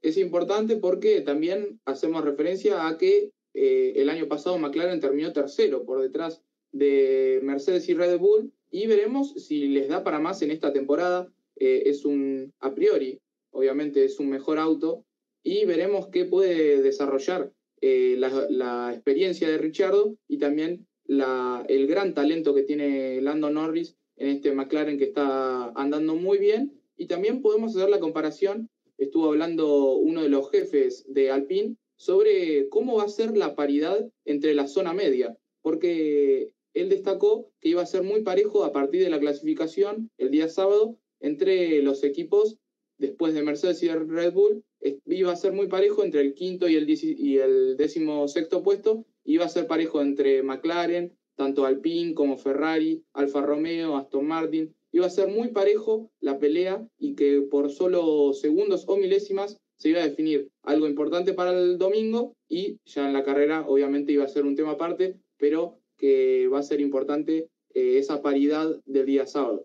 Es 0.03 0.19
importante 0.19 0.77
porque 0.77 1.23
también 1.23 1.81
hacemos 1.87 2.23
referencia 2.23 2.87
a 2.87 2.99
que 2.99 3.31
eh, 3.55 3.95
el 3.97 4.11
año 4.11 4.29
pasado 4.29 4.59
McLaren 4.59 5.01
terminó 5.01 5.33
tercero 5.33 5.87
por 5.87 6.03
detrás 6.03 6.43
de 6.71 7.41
Mercedes 7.43 7.89
y 7.89 7.95
Red 7.95 8.19
Bull 8.19 8.53
y 8.71 8.87
veremos 8.87 9.33
si 9.33 9.69
les 9.69 9.89
da 9.89 10.05
para 10.05 10.19
más 10.19 10.43
en 10.43 10.51
esta 10.51 10.75
temporada. 10.75 11.33
Eh, 11.57 11.85
es 11.87 12.05
un, 12.05 12.53
a 12.61 12.75
priori, 12.75 13.19
obviamente 13.51 14.05
es 14.05 14.21
un 14.21 14.29
mejor 14.29 14.59
auto 14.59 15.07
y 15.43 15.65
veremos 15.65 16.09
qué 16.09 16.27
puede 16.27 16.83
desarrollar 16.83 17.51
eh, 17.83 18.15
la, 18.17 18.93
experiencia 18.95 19.49
de 19.49 19.59
Richardo 19.59 20.17
y 20.29 20.39
también 20.39 20.87
el 21.09 21.87
gran 21.89 22.15
talento 22.15 22.55
que 22.55 22.63
tiene 22.63 23.21
Lando 23.21 23.51
Norris 23.51 23.97
en 24.17 24.29
este 24.29 24.53
McLaren 24.53 24.99
que 24.99 25.05
está 25.05 25.71
andando 25.75 26.15
muy 26.15 26.39
bien. 26.39 26.81
Y 26.97 27.07
también 27.07 27.43
podemos 27.43 27.75
hacer 27.77 27.91
la 27.91 27.99
comparación, 27.99 28.71
estuvo 28.99 29.27
hablando 29.27 29.97
uno 29.97 30.23
de 30.23 30.29
los 30.29 30.49
jefes 30.51 31.05
de 31.09 31.31
Alpine, 31.31 31.77
sobre 31.97 32.69
cómo 32.69 32.97
va 32.97 33.05
a 33.05 33.09
ser 33.09 33.37
la 33.37 33.57
paridad 33.57 34.09
entre 34.25 34.55
la 34.55 34.69
zona 34.69 34.93
media, 34.93 35.37
porque 35.61 36.53
él 36.75 36.89
destacó 36.89 37.51
que 37.61 37.71
iba 37.71 37.83
a 37.83 37.87
ser 37.87 38.05
muy 38.05 38.23
parejo 38.23 38.65
a 38.65 38.73
partir 38.73 39.03
de 39.03 39.11
la 39.11 39.19
clasificación 39.19 40.11
el 40.19 40.31
día 40.31 40.49
sábado 40.49 40.99
entre 41.21 41.83
los 41.83 42.05
equipos, 42.05 42.59
después 42.99 43.35
de 43.35 43.43
Mercedes 43.43 43.83
y 43.83 43.89
Red 43.89 44.33
Bull, 44.33 44.65
iba 45.07 45.33
a 45.33 45.37
ser 45.37 45.53
muy 45.53 45.69
parejo 45.69 46.05
entre 46.05 46.21
el 46.21 46.35
quinto 46.35 46.69
y 46.69 46.77
el, 46.77 46.89
y 46.91 47.39
el 47.39 47.77
décimo 47.77 48.27
sexto 48.29 48.63
puesto, 48.63 49.05
iba 49.25 49.45
a 49.45 49.49
ser 49.49 49.67
parejo 49.67 50.01
entre 50.01 50.43
McLaren, 50.43 51.13
tanto 51.37 51.65
Alpine 51.65 52.15
como 52.15 52.37
Ferrari, 52.37 53.03
Alfa 53.13 53.43
Romeo, 53.43 53.97
Aston 53.97 54.27
Martin, 54.27 54.75
iba 54.93 55.07
a 55.07 55.11
ser 55.11 55.29
muy 55.29 55.49
parejo 55.49 56.11
la 56.21 56.39
pelea 56.39 56.87
y 56.99 57.15
que 57.15 57.41
por 57.51 57.71
solo 57.71 58.33
segundos 58.35 58.85
o 58.87 58.97
milésimas 58.97 59.57
se 59.77 59.89
iba 59.89 60.01
a 60.01 60.09
definir 60.09 60.51
algo 60.63 60.87
importante 60.87 61.33
para 61.33 61.59
el 61.59 61.79
domingo 61.79 62.37
y 62.49 62.79
ya 62.85 63.07
en 63.07 63.13
la 63.13 63.25
carrera 63.25 63.65
obviamente 63.67 64.13
iba 64.13 64.25
a 64.25 64.29
ser 64.29 64.45
un 64.45 64.55
tema 64.55 64.73
aparte, 64.73 65.17
pero 65.39 65.79
que 65.97 66.49
va 66.49 66.59
a 66.59 66.63
ser 66.63 66.81
importante 66.81 67.49
eh, 67.75 67.99
esa 67.99 68.23
paridad 68.23 68.81
del 68.85 69.07
día 69.07 69.27
sábado. 69.27 69.65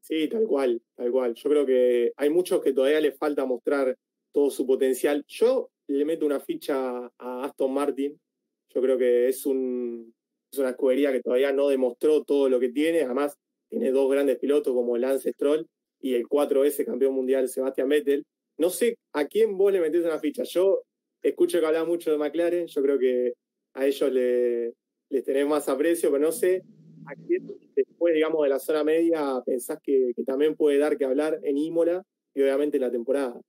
Sí, 0.00 0.28
tal 0.28 0.46
cual, 0.46 0.80
tal 0.94 1.10
cual. 1.10 1.34
Yo 1.34 1.50
creo 1.50 1.66
que 1.66 2.12
hay 2.16 2.30
muchos 2.30 2.62
que 2.62 2.72
todavía 2.72 3.00
les 3.00 3.16
falta 3.16 3.44
mostrar 3.44 3.96
todo 4.32 4.50
su 4.50 4.66
potencial. 4.66 5.24
Yo 5.26 5.70
le 5.88 6.04
meto 6.04 6.26
una 6.26 6.40
ficha 6.40 7.10
a 7.18 7.44
Aston 7.44 7.72
Martin. 7.72 8.18
Yo 8.72 8.80
creo 8.80 8.96
que 8.96 9.28
es, 9.28 9.46
un, 9.46 10.14
es 10.52 10.58
una 10.58 10.70
escudería 10.70 11.12
que 11.12 11.20
todavía 11.20 11.52
no 11.52 11.68
demostró 11.68 12.22
todo 12.24 12.48
lo 12.48 12.60
que 12.60 12.70
tiene. 12.70 13.02
Además, 13.02 13.36
tiene 13.68 13.90
dos 13.90 14.10
grandes 14.10 14.38
pilotos 14.38 14.74
como 14.74 14.96
Lance 14.96 15.32
Stroll 15.32 15.66
y 16.00 16.14
el 16.14 16.24
4S 16.24 16.84
campeón 16.84 17.14
mundial 17.14 17.48
Sebastián 17.48 17.88
Vettel. 17.88 18.24
No 18.58 18.70
sé 18.70 18.98
a 19.12 19.26
quién 19.26 19.56
vos 19.56 19.72
le 19.72 19.80
metés 19.80 20.04
una 20.04 20.18
ficha. 20.18 20.42
Yo 20.44 20.82
escucho 21.22 21.60
que 21.60 21.66
habla 21.66 21.84
mucho 21.84 22.10
de 22.10 22.18
McLaren. 22.18 22.66
Yo 22.66 22.82
creo 22.82 22.98
que 22.98 23.34
a 23.74 23.86
ellos 23.86 24.12
le, 24.12 24.74
les 25.08 25.24
tenés 25.24 25.46
más 25.46 25.68
aprecio, 25.68 26.10
pero 26.10 26.24
no 26.24 26.32
sé 26.32 26.62
a 27.06 27.14
quién 27.14 27.46
después, 27.74 28.14
digamos, 28.14 28.42
de 28.42 28.48
la 28.48 28.58
zona 28.58 28.84
media 28.84 29.40
pensás 29.44 29.78
que, 29.82 30.12
que 30.14 30.24
también 30.24 30.56
puede 30.56 30.78
dar 30.78 30.96
que 30.96 31.04
hablar 31.04 31.40
en 31.42 31.58
Imola 31.58 32.02
y 32.34 32.42
obviamente 32.42 32.76
en 32.76 32.82
la 32.82 32.90
temporada. 32.90 33.40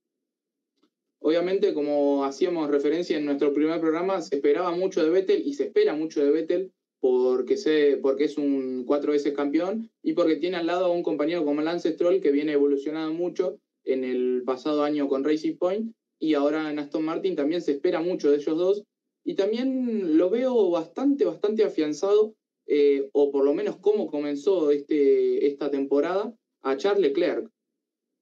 Obviamente, 1.22 1.72
como 1.72 2.24
hacíamos 2.24 2.68
referencia 2.68 3.16
en 3.16 3.24
nuestro 3.24 3.54
primer 3.54 3.80
programa, 3.80 4.20
se 4.20 4.36
esperaba 4.36 4.72
mucho 4.72 5.04
de 5.04 5.10
Vettel 5.10 5.46
y 5.46 5.54
se 5.54 5.64
espera 5.64 5.94
mucho 5.94 6.24
de 6.24 6.32
Vettel 6.32 6.72
porque, 7.00 7.98
porque 8.02 8.24
es 8.24 8.38
un 8.38 8.84
cuatro 8.84 9.12
veces 9.12 9.32
campeón 9.32 9.90
y 10.02 10.14
porque 10.14 10.36
tiene 10.36 10.56
al 10.56 10.66
lado 10.66 10.86
a 10.86 10.90
un 10.90 11.02
compañero 11.02 11.44
como 11.44 11.62
Lance 11.62 11.92
Stroll 11.92 12.20
que 12.20 12.32
viene 12.32 12.52
evolucionando 12.52 13.14
mucho 13.14 13.58
en 13.84 14.02
el 14.02 14.42
pasado 14.44 14.82
año 14.82 15.08
con 15.08 15.22
Racing 15.22 15.56
Point 15.56 15.94
y 16.18 16.34
ahora 16.34 16.70
en 16.70 16.78
Aston 16.78 17.04
Martin 17.04 17.36
también 17.36 17.62
se 17.62 17.72
espera 17.72 18.00
mucho 18.00 18.30
de 18.30 18.36
ellos 18.36 18.56
dos. 18.56 18.84
Y 19.24 19.34
también 19.34 20.16
lo 20.16 20.30
veo 20.30 20.70
bastante, 20.70 21.24
bastante 21.24 21.62
afianzado 21.62 22.34
eh, 22.66 23.08
o 23.12 23.30
por 23.30 23.44
lo 23.44 23.54
menos 23.54 23.76
cómo 23.78 24.08
comenzó 24.08 24.72
este, 24.72 25.46
esta 25.46 25.70
temporada 25.70 26.34
a 26.62 26.76
Charles 26.76 27.02
Leclerc 27.02 27.48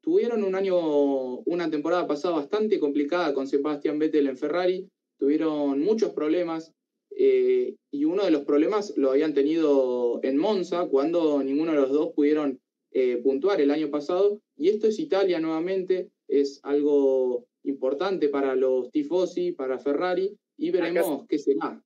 tuvieron 0.00 0.44
un 0.44 0.54
año, 0.54 1.38
una 1.40 1.70
temporada 1.70 2.06
pasada 2.06 2.36
bastante 2.36 2.78
complicada 2.78 3.34
con 3.34 3.46
Sebastián 3.46 3.98
Vettel 3.98 4.28
en 4.28 4.36
Ferrari, 4.36 4.88
tuvieron 5.18 5.80
muchos 5.80 6.12
problemas 6.12 6.72
eh, 7.10 7.76
y 7.90 8.04
uno 8.04 8.24
de 8.24 8.30
los 8.30 8.44
problemas 8.44 8.94
lo 8.96 9.10
habían 9.10 9.34
tenido 9.34 10.20
en 10.22 10.38
Monza 10.38 10.86
cuando 10.86 11.42
ninguno 11.42 11.72
de 11.72 11.78
los 11.78 11.90
dos 11.90 12.12
pudieron 12.14 12.60
eh, 12.92 13.18
puntuar 13.18 13.60
el 13.60 13.70
año 13.70 13.90
pasado 13.90 14.40
y 14.56 14.68
esto 14.68 14.86
es 14.86 14.98
Italia 14.98 15.40
nuevamente, 15.40 16.10
es 16.28 16.60
algo 16.62 17.46
importante 17.64 18.28
para 18.28 18.56
los 18.56 18.90
tifosi, 18.90 19.52
para 19.52 19.78
Ferrari 19.78 20.36
y 20.56 20.70
veremos 20.70 21.26
qué 21.28 21.38
será. 21.38 21.82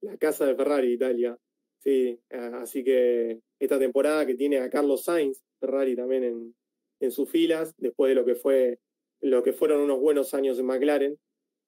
La 0.00 0.16
casa 0.16 0.46
de 0.46 0.54
Ferrari, 0.54 0.92
Italia. 0.92 1.36
Sí, 1.78 2.18
así 2.30 2.82
que 2.82 3.40
esta 3.60 3.78
temporada 3.78 4.26
que 4.26 4.34
tiene 4.34 4.58
a 4.58 4.70
Carlos 4.70 5.04
Sainz, 5.04 5.42
Ferrari 5.60 5.96
también 5.96 6.24
en, 6.24 6.54
en 7.00 7.10
sus 7.10 7.30
filas, 7.30 7.74
después 7.78 8.10
de 8.10 8.14
lo 8.14 8.24
que 8.24 8.34
fue 8.34 8.78
lo 9.20 9.42
que 9.42 9.52
fueron 9.52 9.80
unos 9.80 10.00
buenos 10.00 10.34
años 10.34 10.58
en 10.58 10.66
McLaren. 10.66 11.18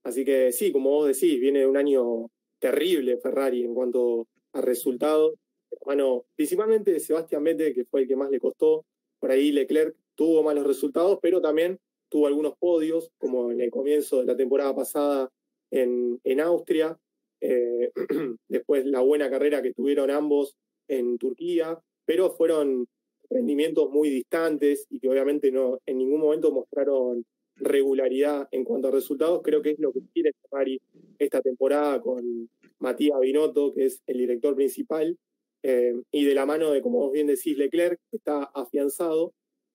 Así 0.05 0.25
que 0.25 0.53
sí, 0.53 0.73
como 0.73 0.91
vos 0.91 1.07
decís, 1.09 1.41
viene 1.41 1.61
de 1.61 1.67
un 1.67 1.77
año 1.77 2.31
terrible 2.59 3.19
Ferrari 3.19 3.65
en 3.65 3.75
cuanto 3.75 4.29
a 4.53 4.61
resultados. 4.61 5.35
Bueno, 5.85 6.25
principalmente 6.37 6.99
Sebastián 7.01 7.45
Vettel, 7.45 7.75
que 7.75 7.85
fue 7.85 8.03
el 8.03 8.09
que 8.09 8.17
más 8.17 8.31
le 8.31 8.41
costó. 8.41 8.85
Por 9.21 9.31
ahí 9.31 9.53
Leclerc 9.53 9.97
tuvo 10.15 10.43
malos 10.43 10.67
resultados, 10.67 11.19
pero 11.21 11.41
también 11.41 11.79
tuvo 12.09 12.27
algunos 12.27 12.57
podios, 12.59 13.11
como 13.19 13.51
en 13.51 13.61
el 13.61 13.71
comienzo 13.71 14.21
de 14.21 14.27
la 14.27 14.37
temporada 14.37 14.75
pasada 14.75 15.31
en, 15.71 16.21
en 16.25 16.41
Austria. 16.41 16.99
Eh, 17.41 17.91
después 18.49 18.85
la 18.87 19.01
buena 19.01 19.31
carrera 19.31 19.63
que 19.63 19.75
tuvieron 19.75 20.11
ambos 20.11 20.57
en 20.89 21.19
Turquía, 21.19 21.79
pero 22.05 22.31
fueron 22.31 22.87
rendimientos 23.31 23.91
muy 23.91 24.11
distantes 24.11 24.87
y 24.91 25.01
que 25.01 25.09
obviamente 25.09 25.51
no 25.51 25.79
en 25.87 25.99
ningún 25.99 26.21
momento 26.21 26.51
mostraron 26.51 27.25
regularidad 27.57 28.49
en 28.53 28.65
cuanto 28.65 28.89
a 28.89 28.93
resultados. 28.93 29.41
Creo 29.43 29.63
que 29.63 29.71
es 29.71 29.79
lo 29.79 29.93
que 29.93 30.01
quiere 30.13 30.33
Ferrari 30.43 30.81
esta 31.19 31.41
temporada 31.41 32.01
con 32.01 32.49
Matías 32.79 33.19
Binotto, 33.21 33.73
que 33.75 33.87
es 33.87 34.01
el 34.07 34.19
director 34.19 34.55
principal, 34.55 35.17
eh, 35.63 35.95
y 36.13 36.25
de 36.25 36.35
la 36.35 36.47
mano 36.47 36.71
de, 36.71 36.81
como 36.81 36.99
vos 36.99 37.13
bien 37.13 37.27
decís, 37.27 37.59
Leclerc, 37.59 37.99
que 38.11 38.17
está 38.17 38.45
afianzado, 38.55 39.33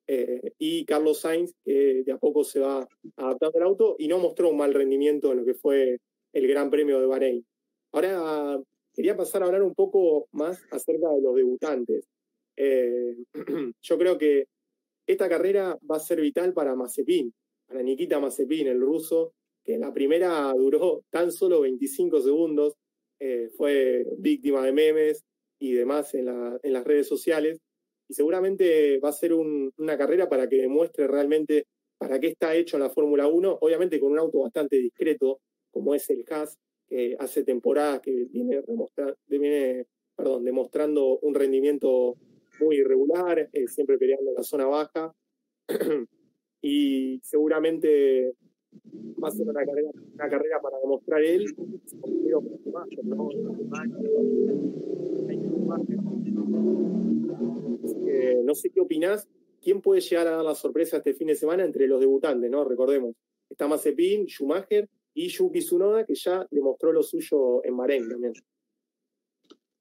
eh, 0.07 0.53
y 0.57 0.86
Carlos 0.86 1.19
Sainz, 1.19 1.53
que 1.63 2.03
de 2.05 2.12
a 2.12 2.17
poco 2.17 2.43
se 2.43 2.60
va 2.60 2.88
adaptando 3.15 3.57
al 3.57 3.63
auto 3.63 3.95
y 3.98 4.07
no 4.07 4.19
mostró 4.19 4.50
un 4.50 4.57
mal 4.57 4.74
rendimiento 4.74 5.31
en 5.31 5.39
lo 5.39 5.45
que 5.45 5.53
fue 5.53 6.00
el 6.33 6.48
Gran 6.48 6.69
Premio 6.69 7.00
de 7.00 7.05
Bahrein. 7.05 7.45
Ahora 7.91 8.60
quería 8.93 9.15
pasar 9.15 9.43
a 9.43 9.45
hablar 9.45 9.63
un 9.63 9.74
poco 9.74 10.27
más 10.31 10.62
acerca 10.72 11.10
de 11.10 11.22
los 11.22 11.36
debutantes. 11.36 12.05
Eh, 12.55 13.15
yo 13.81 13.98
creo 13.98 14.17
que 14.17 14.48
esta 15.07 15.27
carrera 15.27 15.77
va 15.89 15.98
a 15.98 16.00
ser 16.00 16.22
vital 16.22 16.53
para 16.53 16.75
Mazepin, 16.75 17.33
para 17.67 17.81
Nikita 17.81 18.19
Mazepin, 18.19 18.67
el 18.67 18.79
ruso, 18.79 19.33
que 19.63 19.75
en 19.75 19.81
la 19.81 19.93
primera 19.93 20.51
duró 20.53 21.03
tan 21.10 21.31
solo 21.31 21.62
25 21.62 22.22
segundos, 22.22 22.75
eh, 23.19 23.50
fue 23.57 24.05
víctima 24.17 24.65
de 24.65 24.74
memes 24.74 25.24
y 25.60 25.74
demás 25.74 26.13
en, 26.13 26.27
en, 26.27 26.74
las 26.74 26.83
redes 26.83 27.07
sociales, 27.07 27.60
y 28.07 28.13
seguramente 28.13 29.00
va 29.00 29.10
a 29.10 29.13
ser 29.13 29.33
una 29.33 29.98
carrera 29.98 30.27
para 30.27 30.48
que 30.48 30.57
demuestre 30.57 31.07
realmente 31.07 31.65
para 31.98 32.19
qué 32.19 32.27
está 32.27 32.53
hecho 32.55 32.75
en 32.75 32.83
la 32.83 32.89
Fórmula 32.89 33.27
1, 33.27 33.60
obviamente 33.62 34.00
con 34.00 34.12
un 34.12 34.19
auto 34.19 34.39
bastante 34.39 34.77
discreto, 34.77 35.39
como 35.72 35.95
es 35.95 36.10
el 36.10 36.25
Haas, 36.29 36.57
que 36.88 37.15
hace 37.17 37.43
temporadas 37.43 38.01
que 38.01 38.27
viene, 38.29 38.62
demostrando 40.41 41.17
un 41.19 41.33
rendimiento 41.33 42.17
muy 42.60 42.77
irregular, 42.77 43.50
eh, 43.51 43.67
siempre 43.67 43.98
peleando 43.98 44.29
en 44.29 44.36
la 44.36 44.43
zona 44.43 44.65
baja. 44.65 45.13
y 46.62 47.19
seguramente 47.24 48.36
va 49.22 49.27
a 49.27 49.31
ser 49.31 49.48
una 49.48 49.65
carrera, 49.65 49.89
una 50.13 50.29
carrera 50.29 50.62
para 50.62 50.79
demostrar 50.79 51.24
él. 51.24 51.45
no 58.43 58.55
sé 58.55 58.69
qué 58.69 58.81
opinás. 58.81 59.27
¿Quién 59.62 59.81
puede 59.81 60.01
llegar 60.01 60.27
a 60.27 60.31
dar 60.31 60.45
la 60.45 60.55
sorpresa 60.55 60.98
este 60.98 61.13
fin 61.13 61.27
de 61.27 61.36
semana 61.36 61.63
entre 61.63 61.88
los 61.88 62.00
debutantes? 62.00 62.51
¿no? 62.51 62.65
Recordemos, 62.65 63.15
está 63.50 63.67
Mazepin, 63.67 64.27
Schumacher 64.27 64.89
y 65.13 65.29
Yuki 65.29 65.60
Tsunoda, 65.60 66.05
que 66.05 66.15
ya 66.15 66.45
demostró 66.51 66.91
lo 66.91 67.01
suyo 67.01 67.63
en 67.63 67.77
Bahrein 67.77 68.10
también. 68.10 68.33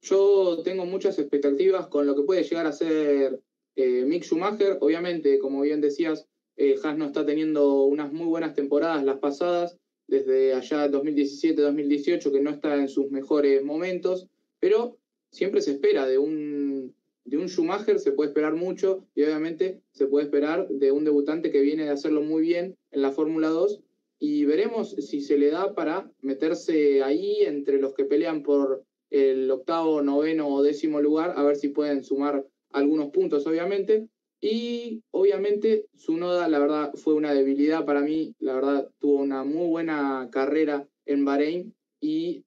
Yo 0.03 0.63
tengo 0.65 0.85
muchas 0.85 1.19
expectativas 1.19 1.87
con 1.87 2.07
lo 2.07 2.17
que 2.17 2.23
puede 2.23 2.43
llegar 2.43 2.67
a 2.67 2.73
ser 2.73 3.41
eh, 3.77 4.05
Mick 4.05 4.25
Schumacher. 4.25 4.79
Obviamente, 4.81 5.39
como 5.39 5.61
bien 5.61 5.81
decías, 5.81 6.27
eh, 6.57 6.75
Haas 6.83 6.99
no 6.99 7.07
está 7.07 7.25
teniendo 7.25 7.85
unas 7.85 8.13
muy 8.13 8.27
buenas 8.27 8.55
temporadas 8.55 9.05
las 9.05 9.19
pasadas, 9.19 9.79
desde 10.09 10.55
allá 10.55 10.91
2017-2018, 10.91 12.33
que 12.33 12.41
no 12.41 12.51
está 12.51 12.75
en 12.75 12.89
sus 12.89 13.11
mejores 13.11 13.65
momentos, 13.65 14.27
pero 14.59 14.99
siempre 15.31 15.63
se 15.63 15.73
espera 15.73 16.07
de 16.07 16.19
un, 16.19 16.95
de 17.25 17.39
un 17.39 17.49
Schumacher, 17.49 18.01
se 18.01 18.13
puede 18.13 18.31
esperar 18.31 18.55
mucho 18.55 19.07
y 19.15 19.23
obviamente 19.23 19.81
se 19.93 20.07
puede 20.07 20.25
esperar 20.25 20.69
de 20.69 20.93
un 20.93 21.05
debutante 21.05 21.51
que 21.51 21.61
viene 21.61 21.85
de 21.85 21.91
hacerlo 21.91 22.23
muy 22.23 22.43
bien 22.43 22.77
en 22.91 23.03
la 23.03 23.13
Fórmula 23.13 23.49
2 23.49 23.81
y 24.19 24.45
veremos 24.45 24.91
si 24.91 25.21
se 25.21 25.39
le 25.39 25.51
da 25.51 25.75
para 25.75 26.11
meterse 26.21 27.03
ahí 27.03 27.39
entre 27.45 27.81
los 27.81 27.95
que 27.95 28.05
pelean 28.05 28.43
por 28.43 28.85
el 29.13 29.51
octavo, 29.51 30.01
noveno 30.01 30.49
o 30.49 30.63
décimo 30.63 31.01
lugar, 31.01 31.35
a 31.37 31.43
ver 31.43 31.57
si 31.57 31.69
pueden 31.69 32.03
sumar 32.03 32.47
algunos 32.71 33.11
puntos, 33.11 33.47
obviamente. 33.47 34.09
Y 34.41 35.03
obviamente 35.11 35.87
su 35.95 36.17
noda, 36.17 36.49
la 36.49 36.59
verdad, 36.59 36.93
fue 36.95 37.15
una 37.15 37.35
debilidad 37.35 37.85
para 37.85 38.01
mí. 38.01 38.35
La 38.41 38.55
verdad, 38.55 38.91
tuvo 38.99 39.21
una 39.21 39.45
muy 39.45 39.69
buena 39.69 40.29
carrera 40.33 40.89
en 41.05 41.25
Bahrein 41.25 41.75
y 42.01 42.45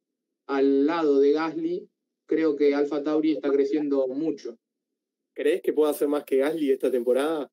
al 0.47 0.87
lado 0.87 1.19
de 1.19 1.31
Gasly, 1.33 1.87
creo 2.25 2.55
que 2.55 2.73
Alfa 2.73 3.03
Tauri 3.03 3.33
está 3.33 3.49
creciendo 3.51 4.07
mucho. 4.07 4.57
¿Crees 5.33 5.61
que 5.61 5.73
pueda 5.73 5.91
hacer 5.91 6.07
más 6.07 6.23
que 6.23 6.37
Gasly 6.37 6.71
esta 6.71 6.89
temporada? 6.89 7.51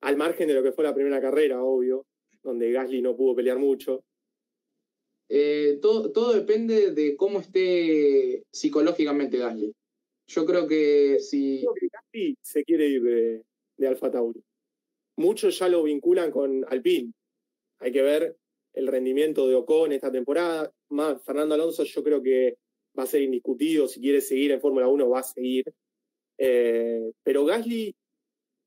Al 0.00 0.16
margen 0.16 0.48
de 0.48 0.54
lo 0.54 0.62
que 0.62 0.72
fue 0.72 0.84
la 0.84 0.94
primera 0.94 1.20
carrera, 1.20 1.62
obvio, 1.62 2.06
donde 2.42 2.72
Gasly 2.72 3.02
no 3.02 3.14
pudo 3.14 3.36
pelear 3.36 3.58
mucho. 3.58 4.04
Eh, 5.28 5.78
todo, 5.80 6.12
todo 6.12 6.32
depende 6.34 6.92
de 6.92 7.16
cómo 7.16 7.40
esté 7.40 8.44
psicológicamente 8.50 9.38
Gasly. 9.38 9.74
Yo 10.26 10.46
creo 10.46 10.66
que 10.66 11.18
si. 11.20 11.64
Gasly 11.64 12.36
se 12.42 12.64
quiere 12.64 12.86
ir 12.88 13.02
de, 13.02 13.42
de 13.76 13.86
Alfa 13.86 14.10
Tauri. 14.10 14.42
Muchos 15.16 15.58
ya 15.58 15.68
lo 15.68 15.82
vinculan 15.82 16.30
con 16.30 16.64
Alpine. 16.68 17.12
Hay 17.78 17.92
que 17.92 18.02
ver 18.02 18.36
el 18.74 18.86
rendimiento 18.86 19.46
de 19.48 19.54
Ocon 19.54 19.92
esta 19.92 20.10
temporada. 20.10 20.72
Más 20.90 21.22
Fernando 21.22 21.54
Alonso, 21.54 21.84
yo 21.84 22.02
creo 22.02 22.22
que 22.22 22.56
va 22.98 23.04
a 23.04 23.06
ser 23.06 23.22
indiscutido. 23.22 23.88
Si 23.88 24.00
quiere 24.00 24.20
seguir 24.20 24.52
en 24.52 24.60
Fórmula 24.60 24.88
1, 24.88 25.08
va 25.08 25.20
a 25.20 25.24
seguir. 25.24 25.64
Eh, 26.38 27.12
pero 27.22 27.44
Gasly, 27.44 27.94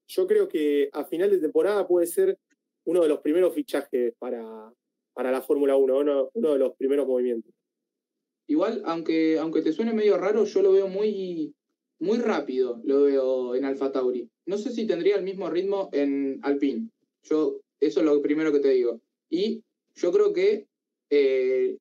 yo 0.08 0.28
creo 0.28 0.48
que 0.48 0.90
a 0.94 1.04
final 1.06 1.30
de 1.32 1.40
temporada 1.40 1.88
puede 1.88 2.08
ser 2.08 2.38
uno 2.86 3.02
de 3.02 3.10
los 3.10 3.20
primeros 3.22 3.54
fichajes 3.54 4.14
para, 4.20 4.72
para 5.16 5.32
la 5.32 5.42
Fórmula 5.42 5.76
1, 5.76 5.98
uno, 5.98 6.30
uno, 6.34 6.54
de 6.54 6.60
los 6.60 6.76
primeros 6.76 7.08
movimientos. 7.08 7.52
Igual, 8.48 8.84
aunque, 8.86 9.40
aunque 9.40 9.64
te 9.64 9.74
suene 9.74 9.94
medio 9.94 10.18
raro, 10.18 10.44
yo 10.44 10.62
lo 10.62 10.74
veo 10.74 10.88
muy, 10.88 11.56
muy 12.00 12.20
rápido, 12.20 12.80
lo 12.84 13.04
veo 13.04 13.56
en 13.56 13.66
Alfa 13.66 13.92
Tauri. 13.92 14.30
No 14.46 14.58
sé 14.58 14.72
si 14.72 14.86
tendría 14.86 15.16
el 15.16 15.24
mismo 15.24 15.50
ritmo 15.50 15.90
en 15.94 16.40
Alpine. 16.44 16.90
Yo 17.24 17.62
Eso 17.80 18.02
es 18.02 18.06
lo 18.06 18.22
primero 18.22 18.52
que 18.52 18.60
te 18.60 18.70
digo. 18.70 19.02
Y 19.30 19.64
yo 19.96 20.12
creo 20.12 20.34
que 20.34 20.68
eh, 21.10 21.78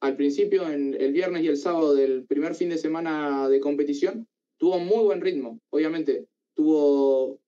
al 0.00 0.16
principio, 0.16 0.68
en 0.70 0.94
el 0.94 1.12
viernes 1.12 1.42
y 1.42 1.48
el 1.48 1.56
sábado 1.56 1.94
del 1.94 2.26
primer 2.26 2.54
fin 2.54 2.68
de 2.68 2.78
semana 2.78 3.48
de 3.48 3.60
competición, 3.60 4.28
tuvo 4.58 4.78
muy 4.78 5.02
buen 5.04 5.22
ritmo. 5.22 5.58
Obviamente, 5.70 6.26
tuvo 6.54 7.40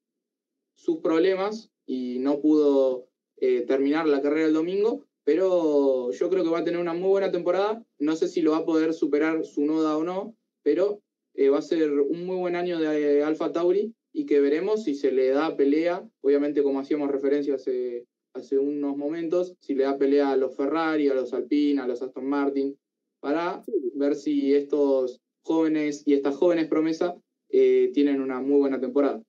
sus 0.74 0.98
problemas 1.00 1.70
y 1.86 2.18
no 2.20 2.40
pudo 2.40 3.08
eh, 3.36 3.62
terminar 3.66 4.06
la 4.06 4.22
carrera 4.22 4.46
el 4.46 4.54
domingo, 4.54 5.06
pero 5.28 6.10
yo 6.10 6.30
creo 6.30 6.42
que 6.42 6.48
va 6.48 6.60
a 6.60 6.64
tener 6.64 6.80
una 6.80 6.94
muy 6.94 7.10
buena 7.10 7.30
temporada. 7.30 7.84
No 7.98 8.16
sé 8.16 8.28
si 8.28 8.40
lo 8.40 8.52
va 8.52 8.58
a 8.58 8.64
poder 8.64 8.94
superar 8.94 9.44
su 9.44 9.66
noda 9.66 9.94
o 9.98 10.02
no, 10.02 10.34
pero 10.62 11.02
eh, 11.34 11.50
va 11.50 11.58
a 11.58 11.60
ser 11.60 11.92
un 12.00 12.24
muy 12.24 12.36
buen 12.36 12.56
año 12.56 12.78
de 12.78 13.22
Alfa 13.22 13.52
Tauri 13.52 13.94
y 14.10 14.24
que 14.24 14.40
veremos 14.40 14.84
si 14.84 14.94
se 14.94 15.12
le 15.12 15.28
da 15.28 15.54
pelea, 15.54 16.02
obviamente 16.22 16.62
como 16.62 16.80
hacíamos 16.80 17.10
referencia 17.10 17.56
hace, 17.56 18.06
hace 18.32 18.58
unos 18.58 18.96
momentos, 18.96 19.54
si 19.60 19.74
le 19.74 19.84
da 19.84 19.98
pelea 19.98 20.30
a 20.30 20.36
los 20.38 20.56
Ferrari, 20.56 21.10
a 21.10 21.14
los 21.14 21.34
Alpine, 21.34 21.82
a 21.82 21.86
los 21.86 22.00
Aston 22.00 22.24
Martin, 22.24 22.78
para 23.20 23.62
ver 23.96 24.14
si 24.14 24.54
estos 24.54 25.20
jóvenes 25.42 26.04
y 26.06 26.14
estas 26.14 26.36
jóvenes 26.36 26.68
promesas 26.68 27.12
eh, 27.50 27.90
tienen 27.92 28.22
una 28.22 28.40
muy 28.40 28.60
buena 28.60 28.80
temporada. 28.80 29.22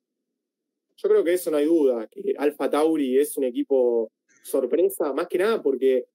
Yo 0.95 1.09
creo 1.09 1.25
que 1.25 1.33
eso 1.33 1.51
no 1.51 1.57
hay 1.57 1.65
duda, 1.65 2.07
que 2.07 2.35
Alfa 2.37 2.69
Tauri 2.69 3.19
es 3.19 3.35
un 3.35 3.43
equipo 3.43 4.09
sorpresa, 4.49 5.13
más 5.13 5.27
que 5.27 5.37
nada 5.37 5.61
porque 5.61 6.05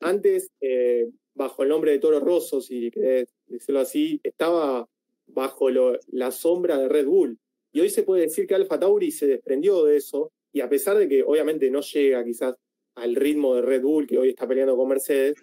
antes, 0.00 0.50
eh, 0.60 1.08
bajo 1.34 1.62
el 1.62 1.68
nombre 1.68 1.92
de 1.92 1.98
Toro 1.98 2.20
Rosso, 2.20 2.60
si 2.60 2.90
querés 2.90 3.28
decirlo 3.46 3.80
así, 3.80 4.20
estaba 4.22 4.88
bajo 5.26 5.68
la 5.70 6.30
sombra 6.30 6.78
de 6.78 6.88
Red 6.88 7.06
Bull. 7.06 7.38
Y 7.72 7.80
hoy 7.80 7.90
se 7.90 8.02
puede 8.02 8.22
decir 8.22 8.46
que 8.46 8.54
Alfa 8.54 8.78
Tauri 8.78 9.10
se 9.10 9.26
desprendió 9.26 9.84
de 9.84 9.96
eso, 9.96 10.32
y 10.52 10.60
a 10.60 10.68
pesar 10.68 10.96
de 10.96 11.08
que 11.08 11.22
obviamente 11.22 11.70
no 11.70 11.80
llega 11.80 12.24
quizás 12.24 12.54
al 12.94 13.14
ritmo 13.14 13.54
de 13.54 13.62
Red 13.62 13.82
Bull, 13.82 14.06
que 14.06 14.18
hoy 14.18 14.30
está 14.30 14.48
peleando 14.48 14.76
con 14.76 14.88
Mercedes, 14.88 15.34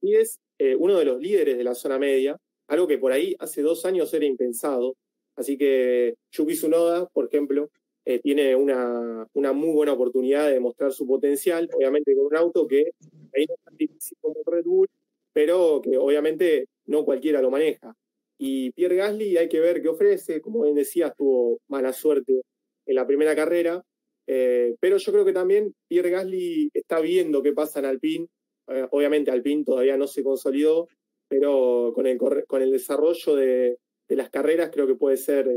sí 0.00 0.14
es 0.14 0.40
eh, 0.58 0.76
uno 0.76 0.98
de 0.98 1.04
los 1.04 1.20
líderes 1.20 1.58
de 1.58 1.64
la 1.64 1.74
zona 1.74 1.98
media, 1.98 2.36
algo 2.68 2.86
que 2.86 2.98
por 2.98 3.12
ahí 3.12 3.34
hace 3.38 3.62
dos 3.62 3.84
años 3.84 4.12
era 4.14 4.24
impensado. 4.24 4.96
Así 5.36 5.58
que 5.58 6.14
Yuki 6.30 6.54
Tsunoda, 6.54 7.06
por 7.06 7.26
ejemplo, 7.26 7.70
eh, 8.04 8.20
tiene 8.20 8.56
una, 8.56 9.26
una, 9.32 9.52
muy 9.52 9.72
buena 9.72 9.92
oportunidad 9.92 10.46
de 10.46 10.54
demostrar 10.54 10.92
su 10.92 11.06
potencial, 11.06 11.68
obviamente 11.74 12.14
con 12.14 12.26
un 12.26 12.36
auto 12.36 12.66
que 12.66 12.92
ahí 13.34 13.46
no 13.46 13.54
es 13.54 13.60
tan 13.64 13.76
difícil 13.76 14.18
como 14.20 14.36
Red 14.44 14.64
Bull, 14.64 14.88
pero 15.32 15.80
que 15.82 15.96
obviamente 15.96 16.66
no 16.86 17.04
cualquiera 17.04 17.40
lo 17.40 17.50
maneja. 17.50 17.94
Y 18.38 18.72
Pierre 18.72 18.96
Gasly 18.96 19.36
hay 19.36 19.48
que 19.48 19.60
ver 19.60 19.82
qué 19.82 19.88
ofrece, 19.88 20.40
como 20.40 20.62
bien 20.62 20.74
decía, 20.74 21.14
tuvo 21.16 21.60
mala 21.68 21.92
suerte 21.92 22.42
en 22.86 22.94
la 22.96 23.06
primera 23.06 23.36
carrera, 23.36 23.84
eh, 24.26 24.74
pero 24.80 24.96
yo 24.96 25.12
creo 25.12 25.24
que 25.24 25.32
también 25.32 25.74
Pierre 25.86 26.10
Gasly 26.10 26.70
está 26.74 27.00
viendo 27.00 27.42
qué 27.42 27.52
pasa 27.52 27.78
en 27.78 27.86
Alpine. 27.86 28.26
Eh, 28.68 28.86
obviamente 28.90 29.30
Alpine 29.30 29.64
todavía 29.64 29.96
no 29.96 30.08
se 30.08 30.24
consolidó, 30.24 30.88
pero 31.28 31.92
con 31.94 32.06
el, 32.06 32.18
con 32.18 32.62
el 32.62 32.72
desarrollo 32.72 33.36
de, 33.36 33.78
de 34.08 34.16
las 34.16 34.30
carreras 34.30 34.70
creo 34.72 34.86
que 34.88 34.96
puede 34.96 35.16
ser 35.16 35.48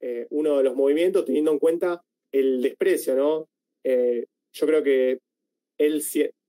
eh, 0.00 0.26
uno 0.30 0.58
de 0.58 0.64
los 0.64 0.76
movimientos, 0.76 1.24
teniendo 1.24 1.52
en 1.52 1.58
cuenta 1.58 2.02
el 2.32 2.62
desprecio, 2.62 3.16
¿no? 3.16 3.48
Eh, 3.84 4.26
yo 4.52 4.66
creo 4.66 4.82
que 4.82 5.18
él 5.78 6.02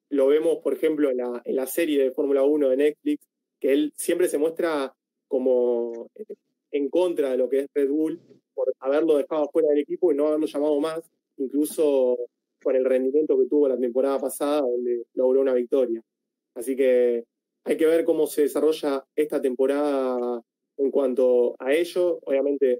lo 0.09 0.27
vemos, 0.27 0.57
por 0.63 0.73
ejemplo, 0.73 1.09
en 1.09 1.17
la, 1.17 1.41
en 1.45 1.55
la 1.55 1.67
serie 1.67 2.03
de 2.03 2.11
Fórmula 2.11 2.43
1 2.43 2.69
de 2.69 2.77
Netflix, 2.77 3.25
que 3.59 3.73
él 3.73 3.93
siempre 3.95 4.27
se 4.27 4.37
muestra 4.37 4.93
como 5.27 6.09
eh, 6.15 6.35
en 6.71 6.89
contra 6.89 7.31
de 7.31 7.37
lo 7.37 7.49
que 7.49 7.59
es 7.59 7.67
Red 7.73 7.89
Bull 7.89 8.19
por 8.53 8.73
haberlo 8.79 9.17
dejado 9.17 9.49
fuera 9.51 9.69
del 9.69 9.79
equipo 9.79 10.11
y 10.11 10.15
no 10.15 10.27
haberlo 10.27 10.47
llamado 10.47 10.79
más, 10.79 11.01
incluso 11.37 12.17
con 12.61 12.75
el 12.75 12.85
rendimiento 12.85 13.37
que 13.37 13.47
tuvo 13.47 13.69
la 13.69 13.77
temporada 13.77 14.19
pasada, 14.19 14.61
donde 14.61 15.05
logró 15.13 15.41
una 15.41 15.53
victoria. 15.53 16.01
Así 16.55 16.75
que 16.75 17.23
hay 17.63 17.77
que 17.77 17.85
ver 17.85 18.03
cómo 18.03 18.27
se 18.27 18.43
desarrolla 18.43 19.05
esta 19.15 19.41
temporada 19.41 20.41
en 20.77 20.91
cuanto 20.91 21.55
a 21.59 21.73
ello. 21.73 22.19
Obviamente 22.23 22.79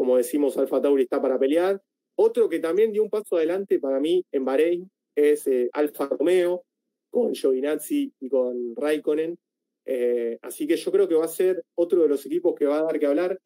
como 0.00 0.16
decimos, 0.16 0.56
Alfa 0.56 0.80
Tauri 0.80 1.02
está 1.02 1.20
para 1.20 1.38
pelear. 1.38 1.78
Otro 2.14 2.48
que 2.48 2.58
también 2.58 2.90
dio 2.90 3.02
un 3.02 3.10
paso 3.10 3.36
adelante 3.36 3.78
para 3.78 4.00
mí 4.00 4.24
en 4.32 4.46
Bahrein 4.46 4.90
es 5.14 5.46
eh, 5.46 5.68
Alfa 5.74 6.06
Romeo, 6.06 6.64
con 7.10 7.34
Giovinazzi 7.34 8.10
y 8.18 8.30
con 8.30 8.74
Raikkonen. 8.76 9.38
Eh, 9.84 10.38
así 10.40 10.66
que 10.66 10.78
yo 10.78 10.90
creo 10.90 11.06
que 11.06 11.16
va 11.16 11.26
a 11.26 11.28
ser 11.28 11.62
otro 11.74 12.00
de 12.00 12.08
los 12.08 12.24
equipos 12.24 12.54
que 12.54 12.64
va 12.64 12.78
a 12.78 12.84
dar 12.84 12.98
que 12.98 13.04
hablar 13.04 13.38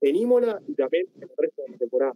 en 0.00 0.16
Imola 0.16 0.58
y 0.66 0.72
también 0.72 1.08
en 1.14 1.24
el 1.24 1.28
resto 1.36 1.60
de 1.60 1.72
la 1.72 1.76
temporada. 1.76 2.12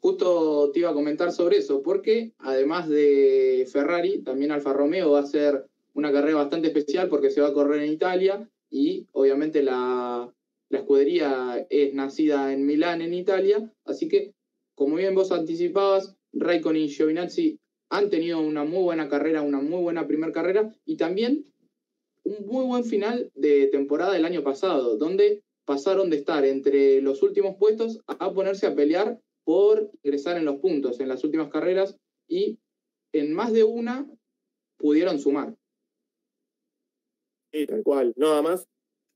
Justo 0.00 0.70
te 0.70 0.80
iba 0.80 0.90
a 0.90 0.94
comentar 0.94 1.32
sobre 1.32 1.56
eso, 1.56 1.82
porque 1.82 2.32
además 2.36 2.86
de 2.86 3.66
Ferrari, 3.72 4.18
también 4.18 4.52
Alfa 4.52 4.74
Romeo 4.74 5.12
va 5.12 5.20
a 5.20 5.26
ser 5.26 5.64
una 5.94 6.12
carrera 6.12 6.36
bastante 6.36 6.68
especial 6.68 7.08
porque 7.08 7.30
se 7.30 7.40
va 7.40 7.48
a 7.48 7.54
correr 7.54 7.82
en 7.82 7.94
Italia 7.94 8.46
y 8.68 9.06
obviamente 9.12 9.62
la, 9.62 10.30
la 10.70 10.80
escudería 10.80 11.66
es 11.70 11.94
nacida 11.94 12.52
en 12.52 12.66
Milán, 12.66 13.00
en 13.00 13.14
Italia, 13.14 13.72
así 13.84 14.08
que, 14.08 14.34
como 14.74 14.96
bien 14.96 15.14
vos 15.14 15.32
anticipabas, 15.32 16.16
Raikkonen 16.32 16.82
y 16.82 16.88
Giovinazzi 16.88 17.58
han 17.90 18.10
tenido 18.10 18.40
una 18.40 18.64
muy 18.64 18.82
buena 18.82 19.08
carrera, 19.08 19.42
una 19.42 19.60
muy 19.60 19.80
buena 19.80 20.06
primera 20.06 20.32
carrera 20.32 20.74
y 20.84 20.96
también 20.96 21.44
un 22.24 22.46
muy 22.46 22.66
buen 22.66 22.84
final 22.84 23.30
de 23.34 23.68
temporada 23.68 24.12
del 24.12 24.26
año 24.26 24.42
pasado, 24.42 24.98
donde 24.98 25.42
pasaron 25.64 26.10
de 26.10 26.16
estar 26.16 26.44
entre 26.44 27.00
los 27.00 27.22
últimos 27.22 27.56
puestos 27.56 28.00
a 28.06 28.32
ponerse 28.32 28.66
a 28.66 28.74
pelear 28.74 29.20
por 29.44 29.90
ingresar 30.02 30.36
en 30.36 30.44
los 30.44 30.56
puntos 30.56 31.00
en 31.00 31.08
las 31.08 31.24
últimas 31.24 31.48
carreras 31.48 31.96
y 32.28 32.58
en 33.12 33.32
más 33.32 33.52
de 33.52 33.64
una 33.64 34.06
pudieron 34.76 35.18
sumar. 35.18 35.56
Sí, 37.52 37.66
tal 37.66 37.82
cual. 37.82 38.12
Nada 38.16 38.42
más 38.42 38.68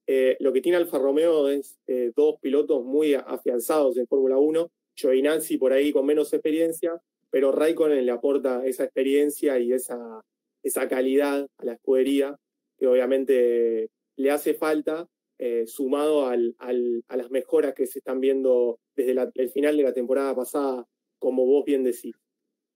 eh, 0.06 0.36
lo 0.40 0.52
que 0.52 0.60
tiene 0.60 0.78
Alfa 0.78 0.98
Romeo 0.98 1.48
es 1.48 1.78
eh, 1.86 2.12
dos 2.16 2.36
pilotos 2.40 2.84
muy 2.84 3.14
afianzados 3.14 3.96
en 3.96 4.06
Fórmula 4.06 4.38
1. 4.38 4.70
Giovinazzi 4.94 5.58
por 5.58 5.72
ahí 5.72 5.92
con 5.92 6.04
menos 6.04 6.32
experiencia, 6.32 7.00
pero 7.30 7.52
Raikkonen 7.52 8.04
le 8.04 8.12
aporta 8.12 8.66
esa 8.66 8.84
experiencia 8.84 9.58
y 9.58 9.72
esa, 9.72 10.22
esa 10.62 10.88
calidad 10.88 11.46
a 11.58 11.64
la 11.64 11.74
escudería 11.74 12.36
que 12.76 12.86
obviamente 12.86 13.90
le 14.16 14.30
hace 14.30 14.54
falta, 14.54 15.08
eh, 15.38 15.66
sumado 15.66 16.26
al, 16.26 16.54
a 16.58 17.16
las 17.16 17.30
mejoras 17.30 17.74
que 17.74 17.86
se 17.86 18.00
están 18.00 18.20
viendo 18.20 18.78
desde 18.94 19.30
el 19.34 19.50
final 19.50 19.76
de 19.76 19.82
la 19.84 19.92
temporada 19.92 20.34
pasada, 20.34 20.86
como 21.18 21.46
vos 21.46 21.64
bien 21.64 21.84
decís. 21.84 22.14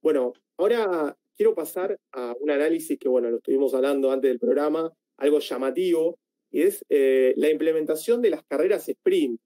Bueno, 0.00 0.32
ahora 0.56 1.16
quiero 1.36 1.54
pasar 1.54 1.98
a 2.12 2.34
un 2.40 2.50
análisis 2.50 2.98
que, 2.98 3.08
bueno, 3.08 3.30
lo 3.30 3.36
estuvimos 3.36 3.74
hablando 3.74 4.10
antes 4.10 4.30
del 4.30 4.38
programa, 4.38 4.90
algo 5.18 5.38
llamativo, 5.40 6.18
y 6.56 6.62
es 6.62 6.82
eh, 6.88 7.34
la 7.36 7.50
implementación 7.50 8.22
de 8.22 8.30
las 8.30 8.42
carreras 8.42 8.88
sprint, 8.88 9.38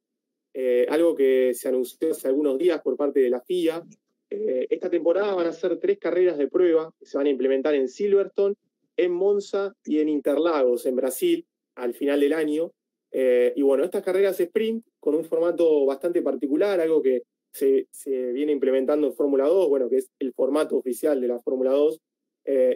eh, 0.55 0.87
algo 0.89 1.17
que 1.17 1.55
se 1.55 1.69
anunció 1.69 2.13
hace 2.13 2.29
algunos 2.29 2.57
días 2.57 2.81
por 2.83 2.97
parte 2.97 3.19
de 3.19 3.31
la 3.31 3.41
FIA. 3.41 3.83
Eh, 4.31 4.69
esta 4.71 4.89
temporada 4.89 5.35
van 5.35 5.49
a 5.49 5.53
ser 5.53 5.77
tres 5.81 5.99
carreras 5.99 6.39
de 6.39 6.47
prueba 6.47 6.95
que 7.01 7.07
se 7.07 7.19
van 7.19 7.27
a 7.27 7.31
implementar 7.31 7.75
en 7.75 7.89
Silverstone, 7.89 8.55
en 8.97 9.11
Monza 9.11 9.75
y 9.85 9.99
en 9.99 10.09
Interlagos, 10.09 10.87
en 10.87 10.95
Brasil, 10.95 11.45
al 11.75 11.95
final 11.95 12.21
del 12.21 12.33
año. 12.33 12.71
y 13.13 13.63
bueno, 13.63 13.83
estas 13.83 14.05
carreras 14.05 14.39
sprint 14.39 14.87
con 15.01 15.17
un 15.17 15.25
formato 15.25 15.85
bastante 15.87 16.23
particular, 16.23 16.79
algo 16.81 17.03
que 17.03 17.23
se, 17.53 17.89
se 17.91 18.31
viene 18.31 18.53
implementando 18.53 19.09
en 19.09 19.15
Fórmula 19.15 19.49
2, 19.49 19.69
bueno, 19.69 19.89
que 19.89 19.97
es 19.97 20.11
el 20.21 20.33
formato 20.33 20.77
oficial 20.77 21.21
de 21.21 21.27
la 21.27 21.41
Fórmula 21.41 21.73
2. 21.73 22.01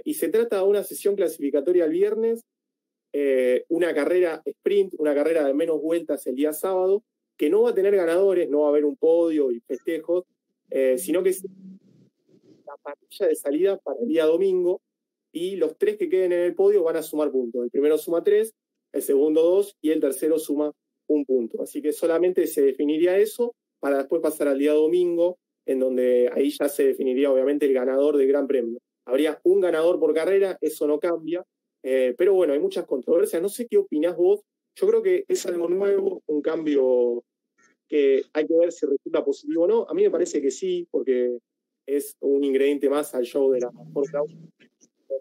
y 0.05 0.15
se 0.15 0.29
trata 0.29 0.57
de 0.57 0.65
una 0.65 0.83
sesión 0.83 1.15
clasificatoria 1.15 1.85
el 1.85 1.93
viernes 1.93 2.45
eh, 3.17 3.65
una 3.69 3.95
carrera 3.95 4.43
sprint, 4.45 4.95
una 4.99 5.15
carrera 5.15 5.47
de 5.47 5.55
menos 5.55 5.81
vueltas 5.81 6.27
el 6.27 6.35
día 6.35 6.53
sábado, 6.53 7.05
que 7.37 7.49
no 7.49 7.63
va 7.63 7.71
a 7.71 7.75
tener 7.75 7.95
ganadores, 7.95 8.51
no 8.51 8.63
va 8.63 8.67
a 8.67 8.71
haber 8.71 8.85
un 8.85 8.97
podio 8.97 9.53
y 9.53 9.61
festejos, 9.61 10.25
eh, 10.69 10.99
sino 10.99 11.23
que 11.23 11.29
es 11.29 11.45
la 12.67 12.75
parrilla 12.83 13.29
de 13.29 13.37
salida 13.37 13.79
para 13.79 14.01
el 14.01 14.09
día 14.09 14.25
domingo 14.25 14.81
y 15.31 15.55
los 15.55 15.79
tres 15.79 15.97
que 15.97 16.09
queden 16.09 16.33
en 16.33 16.41
el 16.41 16.57
podio 16.57 16.83
van 16.83 16.97
a 16.97 17.05
sumar 17.05 17.31
puntos. 17.31 17.63
El 17.63 17.71
primero 17.71 17.99
suma 17.99 18.25
tres, 18.25 18.53
el 18.93 19.03
segundo 19.03 19.43
dos 19.43 19.77
y 19.81 19.91
el 19.91 20.01
tercero 20.01 20.41
suma 20.41 20.73
un 21.07 21.25
punto. 21.25 21.63
Así 21.63 21.81
que 21.81 21.93
solamente 21.93 22.49
se 22.49 22.63
definiría 22.63 23.17
eso 23.17 23.55
para 23.79 23.99
después 23.99 24.23
pasar 24.23 24.49
al 24.49 24.59
día 24.59 24.73
domingo, 24.73 25.39
en 25.67 25.79
donde 25.79 26.31
ahí 26.33 26.51
ya 26.51 26.69
se 26.69 26.85
definiría 26.85 27.31
obviamente 27.31 27.67
el 27.67 27.75
ganador 27.75 28.17
del 28.17 28.27
Gran 28.27 28.49
Premio. 28.49 28.81
Habría 29.05 29.41
un 29.45 29.61
ganador 29.61 30.01
por 30.01 30.15
carrera, 30.15 30.59
eso 30.61 30.89
no 30.89 30.99
cambia, 30.99 31.45
eh, 31.87 32.15
pero 32.17 32.33
bueno, 32.33 32.55
hay 32.55 32.61
muchas 32.61 32.87
controversias. 32.87 33.43
No 33.43 33.51
sé 33.51 33.67
qué 33.69 33.77
opinás 33.77 34.17
vos. 34.17 34.41
Yo 34.75 34.89
creo 34.89 35.03
que 35.03 35.25
es 35.29 35.45
algo 35.47 35.69
nuevo, 35.69 36.23
un 36.27 36.41
cambio 36.41 37.23
que 37.87 38.23
hay 38.33 38.47
que 38.47 38.57
ver 38.57 38.73
si 38.73 38.87
resulta 38.87 39.23
positivo 39.23 39.65
o 39.65 39.69
no. 39.69 39.87
A 39.89 39.93
mí 39.93 40.03
me 40.03 40.11
parece 40.11 40.41
que 40.41 40.51
sí, 40.51 40.89
porque 40.91 41.39
es 41.87 42.17
un 42.21 42.43
ingrediente 42.43 42.89
más 42.89 43.15
al 43.15 43.25
show 43.25 43.53
de 43.53 43.61
la 43.61 43.71
Fórmula 43.71 44.23
1. 44.23 44.49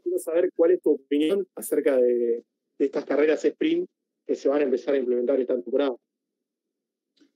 Quiero 0.03 0.17
saber 0.19 0.49
cuál 0.55 0.71
es 0.71 0.81
tu 0.81 0.91
opinión 0.91 1.45
acerca 1.55 1.97
de, 1.97 2.43
estas 2.79 3.05
carreras 3.05 3.43
sprint 3.45 3.87
que 4.25 4.35
se 4.35 4.49
van 4.49 4.61
a 4.61 4.63
empezar 4.63 4.93
a 4.93 4.97
implementar 4.97 5.39
esta 5.39 5.53
temporada. 5.53 5.95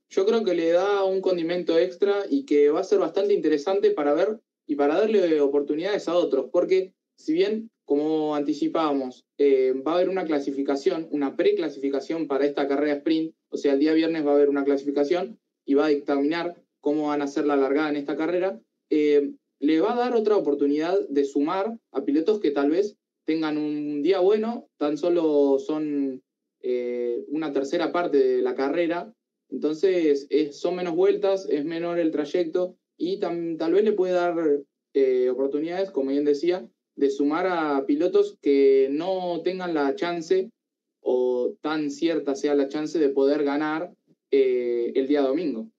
Yo 0.10 0.26
creo 0.26 0.44
que 0.46 0.54
le 0.54 0.72
da 0.72 1.04
un 1.04 1.20
condimento 1.20 1.78
extra 1.78 2.24
y 2.30 2.46
que 2.46 2.70
va 2.70 2.80
a 2.80 2.86
ser 2.86 3.00
bastante 3.00 3.34
interesante 3.34 3.92
para 3.92 4.14
ver 4.14 4.40
y 4.66 4.76
para 4.76 4.96
darle 4.96 5.42
oportunidades 5.42 6.08
a 6.08 6.16
otros, 6.16 6.50
porque 6.52 6.94
si 7.18 7.34
bien, 7.34 7.70
como 7.88 8.36
anticipábamos, 8.36 9.26
eh, 9.38 9.72
va 9.72 9.94
a 9.94 9.96
haber 9.96 10.10
una 10.10 10.26
clasificación, 10.26 11.08
una 11.10 11.38
preclasificación 11.38 12.28
para 12.28 12.46
esta 12.46 12.68
carrera 12.68 12.98
sprint, 12.98 13.34
o 13.48 13.56
sea, 13.56 13.74
el 13.74 13.80
día 13.80 13.94
viernes 13.94 14.26
va 14.26 14.32
a 14.32 14.36
haber 14.36 14.50
una 14.50 14.66
clasificación 14.66 15.40
y 15.64 15.76
va 15.76 15.86
a 15.86 15.90
dictaminar 15.90 16.62
cómo 16.82 17.08
van 17.08 17.22
a 17.22 17.28
ser 17.28 17.46
la 17.46 17.56
largada 17.56 17.90
en 17.90 17.96
esta 17.96 18.18
carrera, 18.18 18.60
eh, 18.90 19.32
le 19.60 19.80
va 19.80 19.94
a 19.94 19.96
dar 19.96 20.16
otra 20.16 20.36
oportunidad 20.36 21.00
de 21.08 21.24
sumar 21.24 21.80
a 21.94 22.04
pilotos 22.04 22.42
que 22.42 22.52
tal 22.52 22.72
vez 22.72 22.98
tengan 23.24 23.58
un 23.58 24.02
día 24.04 24.20
bueno, 24.20 24.68
tan 24.76 24.98
solo 24.98 25.58
son 25.58 26.22
eh, 26.60 27.24
una 27.30 27.54
tercera 27.54 27.94
parte 27.94 28.18
de 28.18 28.42
la 28.42 28.54
carrera, 28.54 29.14
entonces 29.48 30.28
son 30.52 30.76
menos 30.76 30.94
vueltas, 30.94 31.48
es 31.50 31.64
menor 31.64 32.00
el 32.00 32.12
trayecto 32.12 32.76
y 32.98 33.22
tal 33.22 33.72
vez 33.72 33.86
le 33.86 33.94
puede 33.94 34.12
dar 34.12 34.36
oportunidades, 35.32 35.92
como 35.92 36.10
bien 36.10 36.26
decía, 36.26 36.68
de 36.98 37.12
sumar 37.12 37.46
a 37.48 37.86
pilotos 37.86 38.38
que 38.42 38.90
no 38.92 39.42
tengan 39.44 39.74
la 39.74 39.96
chance 39.96 40.50
o 41.00 41.56
tan 41.62 41.92
cierta 41.92 42.36
sea 42.36 42.56
la 42.56 42.68
chance 42.68 42.98
de 42.98 43.10
poder 43.10 43.44
ganar 43.44 43.94
eh, 44.32 44.92
el 44.96 45.08
día 45.08 45.22
domingo. 45.22 45.70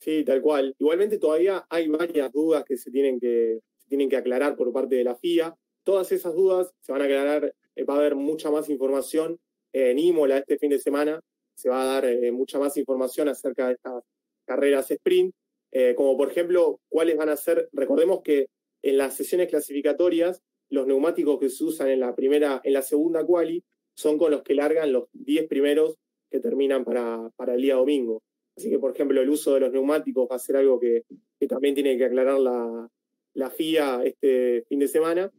Sí, 0.00 0.24
tal 0.24 0.40
cual. 0.40 0.74
Igualmente 0.78 1.18
todavía 1.18 1.66
hay 1.68 1.88
varias 1.88 2.32
dudas 2.32 2.64
que 2.64 2.76
se 2.76 2.90
tienen 2.90 3.20
que, 3.20 3.60
tienen 3.86 4.08
que 4.08 4.16
aclarar 4.16 4.56
por 4.56 4.72
parte 4.72 4.96
de 4.96 5.04
la 5.04 5.14
FIA. 5.14 5.54
Todas 5.84 6.10
esas 6.10 6.34
dudas 6.34 6.72
se 6.80 6.92
van 6.92 7.02
a 7.02 7.04
aclarar, 7.04 7.54
eh, 7.76 7.84
va 7.84 7.94
a 7.94 7.98
haber 7.98 8.16
mucha 8.16 8.50
más 8.50 8.70
información 8.70 9.38
en 9.72 9.98
Imola 9.98 10.38
este 10.38 10.58
fin 10.58 10.70
de 10.70 10.78
semana, 10.78 11.20
se 11.54 11.68
va 11.68 11.82
a 11.82 12.00
dar 12.00 12.32
mucha 12.32 12.58
más 12.58 12.78
información 12.78 13.28
acerca 13.28 13.66
de 13.66 13.74
estas 13.74 14.02
carreras 14.46 14.90
sprint. 14.90 15.34
Eh, 15.70 15.94
como 15.94 16.16
por 16.16 16.30
ejemplo, 16.30 16.80
cuáles 16.88 17.18
van 17.18 17.28
a 17.28 17.36
ser, 17.36 17.68
recordemos 17.72 18.22
que 18.22 18.46
en 18.86 18.98
las 18.98 19.16
sesiones 19.16 19.48
clasificatorias, 19.48 20.44
los 20.68 20.86
neumáticos 20.86 21.40
que 21.40 21.48
se 21.48 21.64
usan 21.64 21.88
en 21.88 21.98
la 21.98 22.14
primera, 22.14 22.60
en 22.62 22.72
la 22.72 22.82
segunda 22.82 23.26
quali, 23.26 23.64
son 23.94 24.16
con 24.16 24.30
los 24.30 24.42
que 24.42 24.54
largan 24.54 24.92
los 24.92 25.08
10 25.12 25.48
primeros 25.48 25.96
que 26.30 26.38
terminan 26.38 26.84
para, 26.84 27.30
para 27.34 27.54
el 27.54 27.62
día 27.62 27.74
domingo. 27.74 28.22
Así 28.56 28.70
que, 28.70 28.78
por 28.78 28.92
ejemplo, 28.92 29.20
el 29.20 29.28
uso 29.28 29.54
de 29.54 29.60
los 29.60 29.72
neumáticos 29.72 30.28
va 30.30 30.36
a 30.36 30.38
ser 30.38 30.56
algo 30.56 30.78
que, 30.78 31.02
también 31.48 31.74
tiene 31.74 31.98
que 31.98 32.04
aclarar 32.04 32.38
la, 32.38 32.88
la 33.34 33.50
FIA 33.50 34.02
este 34.04 34.64
fin 34.68 34.78
de 34.78 34.88
semana. 34.88 35.32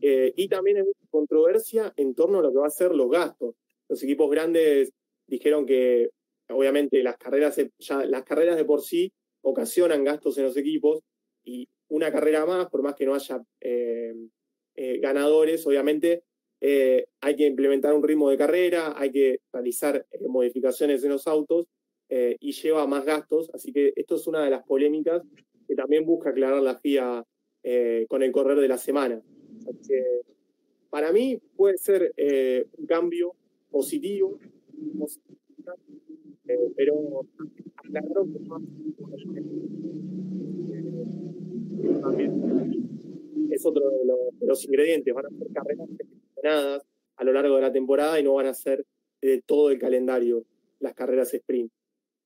Eh, 0.00 0.32
y 0.34 0.48
también 0.48 0.78
hay 0.78 0.82
mucha 0.84 1.06
controversia 1.10 1.92
en 1.96 2.14
torno 2.14 2.38
a 2.38 2.42
lo 2.42 2.50
que 2.50 2.58
va 2.58 2.66
a 2.66 2.70
ser 2.70 2.94
los 2.94 3.10
gastos. 3.10 3.56
Los 3.90 4.02
equipos 4.02 4.30
grandes 4.30 4.92
dijeron 5.26 5.66
que, 5.66 6.10
obviamente, 6.48 7.02
las 7.02 7.18
carreras, 7.18 7.60
las 8.06 8.24
carreras 8.24 8.56
de 8.56 8.64
por 8.64 8.80
sí 8.80 9.12
ocasionan 9.42 10.02
gastos 10.02 10.38
en 10.38 10.44
los 10.44 10.56
equipos 10.56 11.02
y 11.46 11.68
una 11.88 12.12
carrera 12.12 12.44
más, 12.44 12.68
por 12.68 12.82
más 12.82 12.94
que 12.94 13.06
no 13.06 13.14
haya 13.14 13.42
eh, 13.60 14.12
eh, 14.74 14.98
ganadores, 14.98 15.66
obviamente 15.66 16.24
eh, 16.60 17.06
hay 17.20 17.36
que 17.36 17.46
implementar 17.46 17.94
un 17.94 18.02
ritmo 18.02 18.28
de 18.28 18.36
carrera, 18.36 18.94
hay 18.96 19.12
que 19.12 19.40
realizar 19.52 20.04
modificaciones 20.28 21.02
en 21.04 21.10
los 21.10 21.26
autos 21.26 21.66
y 22.08 22.52
lleva 22.52 22.86
más 22.86 23.04
gastos, 23.04 23.50
así 23.52 23.72
que 23.72 23.92
esto 23.96 24.14
es 24.14 24.26
una 24.28 24.44
de 24.44 24.50
las 24.50 24.62
polémicas 24.62 25.22
que 25.66 25.74
también 25.74 26.04
busca 26.04 26.30
aclarar 26.30 26.62
la 26.62 26.78
FIA 26.78 27.24
con 28.08 28.22
el 28.22 28.30
correr 28.30 28.60
de 28.60 28.68
la 28.68 28.78
semana. 28.78 29.20
para 30.88 31.12
mí 31.12 31.40
puede 31.56 31.78
ser 31.78 32.14
un 32.78 32.86
cambio 32.86 33.34
positivo, 33.72 34.38
pero 36.76 37.26
aclararon 37.76 38.32
que 38.32 38.38
es 43.50 43.66
otro 43.66 43.90
de 43.90 44.46
los, 44.46 44.64
ingredientes. 44.64 45.14
Van 45.14 45.26
a 45.26 45.30
ser 45.30 45.48
carreras 45.52 45.88
seleccionadas 45.88 46.82
a 47.16 47.24
lo 47.24 47.32
largo 47.32 47.56
de 47.56 47.62
la 47.62 47.72
temporada 47.72 48.20
y 48.20 48.22
no 48.22 48.34
van 48.34 48.46
a 48.46 48.54
ser 48.54 48.84
de 49.20 49.42
todo 49.42 49.70
el 49.70 49.78
calendario 49.78 50.44
las 50.80 50.94
carreras 50.94 51.32
sprint. 51.32 51.72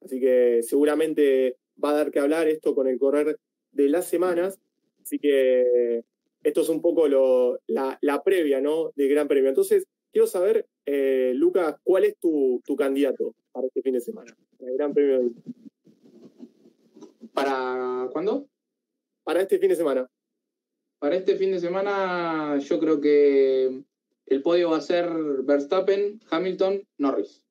Así 0.03 0.21
que 0.21 0.63
seguramente 0.63 1.57
va 1.83 1.91
a 1.91 1.95
dar 1.95 2.11
que 2.11 2.21
hablar 2.21 2.49
esto 2.49 2.75
con 2.75 2.89
el 2.89 2.99
correr 2.99 3.39
de 3.73 3.89
las 3.89 4.07
semanas. 4.07 4.59
Así 5.03 5.19
que 5.19 6.03
esto 6.43 6.61
es 6.63 6.69
un 6.69 6.81
poco 6.81 7.07
la, 7.09 8.23
previa 8.25 8.61
¿no? 8.61 8.93
del 8.97 9.09
Gran 9.09 9.29
Premio. 9.29 9.49
Entonces, 9.49 9.87
quiero 10.13 10.27
saber, 10.27 10.67
eh, 10.87 11.33
Lucas, 11.35 11.77
¿cuál 11.85 12.05
es 12.05 12.17
tu, 12.17 12.63
candidato 12.77 13.35
para 13.53 13.67
este 13.67 13.83
fin 13.83 13.95
de 13.95 14.01
semana? 14.01 14.37
El 14.59 14.75
Gran 14.75 14.95
Premio 14.95 15.21
de... 15.21 15.31
¿Para 17.33 18.09
cuándo? 18.13 18.50
Para 19.31 19.43
este 19.43 19.61
fin 19.61 19.69
de 19.69 19.77
semana? 19.77 20.11
Para 20.99 21.15
este 21.15 21.37
fin 21.37 21.53
de 21.53 21.61
semana 21.61 22.59
yo 22.59 22.81
creo 22.81 23.01
que 23.01 23.85
el 24.27 24.43
podio 24.43 24.71
va 24.71 24.79
a 24.79 24.81
ser 24.81 25.09
Verstappen, 25.45 26.21
Hamilton, 26.29 26.83
Norris. 26.99 27.47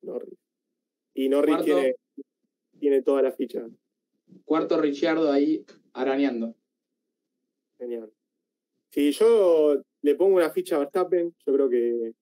Norris. 0.00 0.38
Y 1.12 1.28
Norris 1.28 1.62
tiene, 1.66 1.96
tiene 2.80 3.02
toda 3.02 3.20
la 3.20 3.32
ficha. 3.32 3.68
Cuarto 4.46 4.80
Ricciardo 4.80 5.30
ahí 5.30 5.66
arañando. 5.92 6.54
Genial. 7.76 8.10
Si 8.88 9.12
yo 9.12 9.82
le 10.00 10.14
pongo 10.14 10.36
una 10.36 10.48
ficha 10.48 10.76
a 10.76 10.78
Verstappen, 10.78 11.34
yo 11.44 11.52
creo 11.52 11.68
que, 11.68 12.14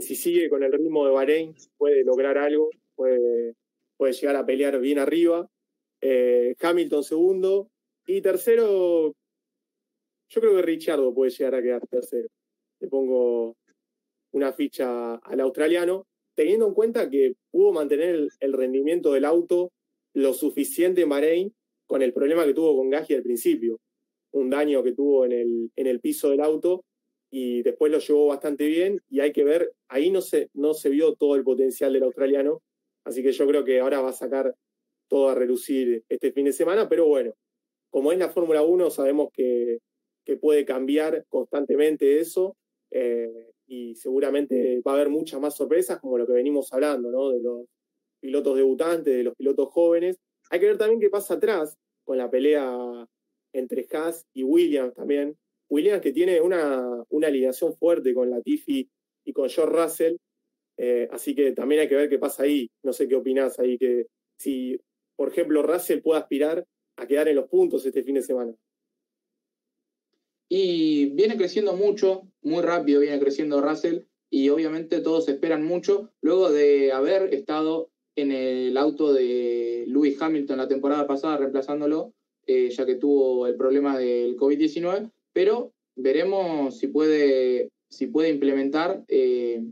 si 0.00 0.14
sigue 0.14 0.48
con 0.48 0.62
el 0.62 0.70
ritmo 0.70 1.06
de 1.06 1.10
Bahrein 1.10 1.56
puede 1.76 2.04
lograr 2.04 2.38
algo, 2.38 2.70
puede, 2.94 3.56
puede 3.96 4.12
llegar 4.12 4.36
a 4.36 4.46
pelear 4.46 4.78
bien 4.78 5.00
arriba. 5.00 5.50
Eh, 6.02 6.56
Hamilton 6.60 7.04
segundo. 7.04 7.70
Y 8.06 8.20
tercero, 8.20 9.14
yo 10.28 10.40
creo 10.40 10.56
que 10.56 10.62
Richardo 10.62 11.14
puede 11.14 11.30
llegar 11.30 11.54
a 11.54 11.62
quedar 11.62 11.86
tercero. 11.86 12.28
Le 12.80 12.88
pongo 12.88 13.56
una 14.32 14.52
ficha 14.52 15.14
al 15.14 15.40
australiano, 15.40 16.06
teniendo 16.34 16.66
en 16.66 16.74
cuenta 16.74 17.08
que 17.08 17.34
pudo 17.50 17.72
mantener 17.72 18.28
el, 18.40 18.52
rendimiento 18.52 19.12
del 19.12 19.24
auto 19.24 19.70
lo 20.14 20.34
suficiente 20.34 21.02
en 21.02 21.08
Bahrein 21.08 21.54
con 21.86 22.02
el 22.02 22.12
problema 22.12 22.44
que 22.44 22.54
tuvo 22.54 22.76
con 22.76 22.90
Gasly 22.90 23.14
al 23.14 23.22
principio. 23.22 23.78
Un 24.32 24.50
daño 24.50 24.82
que 24.82 24.92
tuvo 24.92 25.24
en 25.24 25.32
el, 25.32 25.70
en 25.76 25.86
el 25.86 26.00
piso 26.00 26.30
del 26.30 26.40
auto 26.40 26.84
y 27.30 27.62
después 27.62 27.92
lo 27.92 27.98
llevó 27.98 28.26
bastante 28.26 28.66
bien 28.66 29.00
y 29.08 29.20
hay 29.20 29.32
que 29.32 29.44
ver, 29.44 29.72
ahí 29.88 30.10
no 30.10 30.20
se, 30.20 30.50
no 30.54 30.74
se 30.74 30.88
vio 30.90 31.14
todo 31.14 31.36
el 31.36 31.44
potencial 31.44 31.92
del 31.92 32.02
australiano, 32.02 32.62
así 33.04 33.22
que 33.22 33.32
yo 33.32 33.46
creo 33.46 33.64
que 33.64 33.80
ahora 33.80 34.00
va 34.00 34.10
a 34.10 34.14
sacar 34.14 34.54
todo 35.12 35.28
a 35.28 35.34
relucir 35.34 36.02
este 36.08 36.32
fin 36.32 36.46
de 36.46 36.54
semana, 36.54 36.88
pero 36.88 37.06
bueno, 37.06 37.34
como 37.90 38.12
es 38.12 38.18
la 38.18 38.30
Fórmula 38.30 38.62
1, 38.62 38.88
sabemos 38.88 39.28
que, 39.30 39.78
puede 40.40 40.64
cambiar 40.64 41.26
constantemente 41.28 42.18
eso 42.18 42.56
eh, 42.90 43.50
y 43.66 43.94
seguramente 43.94 44.80
va 44.80 44.92
a 44.92 44.94
haber 44.94 45.10
muchas 45.10 45.38
más 45.38 45.54
sorpresas, 45.54 46.00
como 46.00 46.16
lo 46.16 46.26
que 46.26 46.32
venimos 46.32 46.72
hablando, 46.72 47.10
¿no? 47.10 47.28
De 47.28 47.42
los 47.42 47.66
pilotos 48.18 48.56
debutantes, 48.56 49.14
de 49.14 49.22
los 49.22 49.34
pilotos 49.36 49.68
jóvenes. 49.68 50.16
Hay 50.48 50.60
que 50.60 50.66
ver 50.68 50.78
también 50.78 51.00
qué 51.00 51.10
pasa 51.10 51.34
atrás 51.34 51.76
con 52.04 52.16
la 52.16 52.30
pelea 52.30 52.74
entre 53.52 53.86
Haas 53.92 54.24
y 54.32 54.44
Williams 54.44 54.94
también. 54.94 55.36
Williams 55.68 56.00
que 56.00 56.12
tiene 56.12 56.40
una, 56.40 57.04
una 57.10 57.26
alineación 57.26 57.76
fuerte 57.76 58.14
con 58.14 58.30
Latifi 58.30 58.88
y 59.26 59.32
con 59.34 59.50
George 59.50 59.76
Russell, 59.76 60.16
eh, 60.78 61.08
así 61.12 61.34
que 61.34 61.52
también 61.52 61.82
hay 61.82 61.88
que 61.88 61.96
ver 61.96 62.08
qué 62.08 62.18
pasa 62.18 62.44
ahí. 62.44 62.70
No 62.82 62.94
sé 62.94 63.06
qué 63.06 63.16
opinás 63.16 63.58
ahí, 63.58 63.76
que 63.76 64.06
si 64.38 64.78
por 65.16 65.28
ejemplo, 65.28 65.62
Russell 65.62 66.00
puede 66.00 66.20
aspirar 66.20 66.66
a 66.96 67.06
quedar 67.06 67.28
en 67.28 67.36
los 67.36 67.48
puntos 67.48 67.84
este 67.86 68.02
fin 68.02 68.14
de 68.14 68.22
semana? 68.22 68.54
Y 70.48 71.06
viene 71.14 71.36
creciendo 71.36 71.74
mucho, 71.74 72.28
muy 72.42 72.62
rápido 72.62 73.00
viene 73.00 73.18
creciendo 73.18 73.62
Russell 73.62 74.02
y 74.30 74.50
obviamente 74.50 75.00
todos 75.00 75.28
esperan 75.28 75.64
mucho 75.64 76.10
luego 76.20 76.50
de 76.50 76.92
haber 76.92 77.32
estado 77.32 77.90
en 78.16 78.32
el 78.32 78.76
auto 78.76 79.12
de 79.12 79.84
Lewis 79.88 80.20
Hamilton 80.20 80.58
la 80.58 80.68
temporada 80.68 81.06
pasada 81.06 81.38
reemplazándolo, 81.38 82.12
eh, 82.46 82.70
ya 82.70 82.84
que 82.84 82.96
tuvo 82.96 83.46
el 83.46 83.56
problema 83.56 83.98
del 83.98 84.36
COVID-19, 84.36 85.10
pero 85.32 85.72
veremos 85.96 86.78
si 86.78 86.88
puede, 86.88 87.70
si 87.88 88.06
puede 88.06 88.30
implementar, 88.30 89.04
eh, 89.08 89.62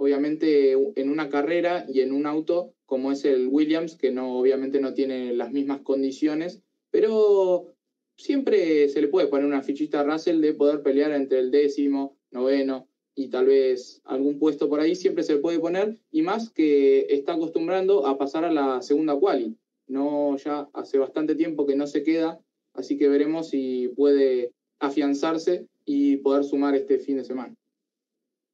obviamente, 0.00 0.72
en 0.72 1.10
una 1.10 1.28
carrera 1.28 1.84
y 1.86 2.00
en 2.00 2.12
un 2.12 2.24
auto 2.24 2.72
como 2.86 3.12
es 3.12 3.26
el 3.26 3.48
Williams, 3.48 3.96
que 3.96 4.10
no, 4.10 4.38
obviamente 4.38 4.80
no 4.80 4.94
tiene 4.94 5.34
las 5.34 5.52
mismas 5.52 5.82
condiciones, 5.82 6.62
pero 6.90 7.74
siempre 8.16 8.88
se 8.88 9.02
le 9.02 9.08
puede 9.08 9.28
poner 9.28 9.44
una 9.44 9.62
fichita 9.62 10.00
a 10.00 10.04
Russell 10.04 10.40
de 10.40 10.54
poder 10.54 10.82
pelear 10.82 11.12
entre 11.12 11.38
el 11.38 11.50
décimo, 11.50 12.16
noveno 12.30 12.88
y 13.14 13.28
tal 13.28 13.46
vez 13.46 14.00
algún 14.04 14.38
puesto 14.38 14.70
por 14.70 14.80
ahí, 14.80 14.96
siempre 14.96 15.22
se 15.22 15.34
le 15.34 15.40
puede 15.40 15.58
poner, 15.58 15.98
y 16.10 16.22
más 16.22 16.48
que 16.48 17.06
está 17.10 17.34
acostumbrando 17.34 18.06
a 18.06 18.16
pasar 18.16 18.44
a 18.44 18.52
la 18.52 18.80
segunda 18.80 19.14
quali. 19.18 19.54
No, 19.86 20.36
ya 20.38 20.70
hace 20.72 20.96
bastante 20.96 21.34
tiempo 21.34 21.66
que 21.66 21.76
no 21.76 21.86
se 21.86 22.02
queda, 22.02 22.40
así 22.72 22.96
que 22.96 23.08
veremos 23.08 23.50
si 23.50 23.88
puede 23.88 24.52
afianzarse 24.78 25.66
y 25.84 26.16
poder 26.18 26.44
sumar 26.44 26.74
este 26.74 26.98
fin 26.98 27.18
de 27.18 27.24
semana. 27.24 27.54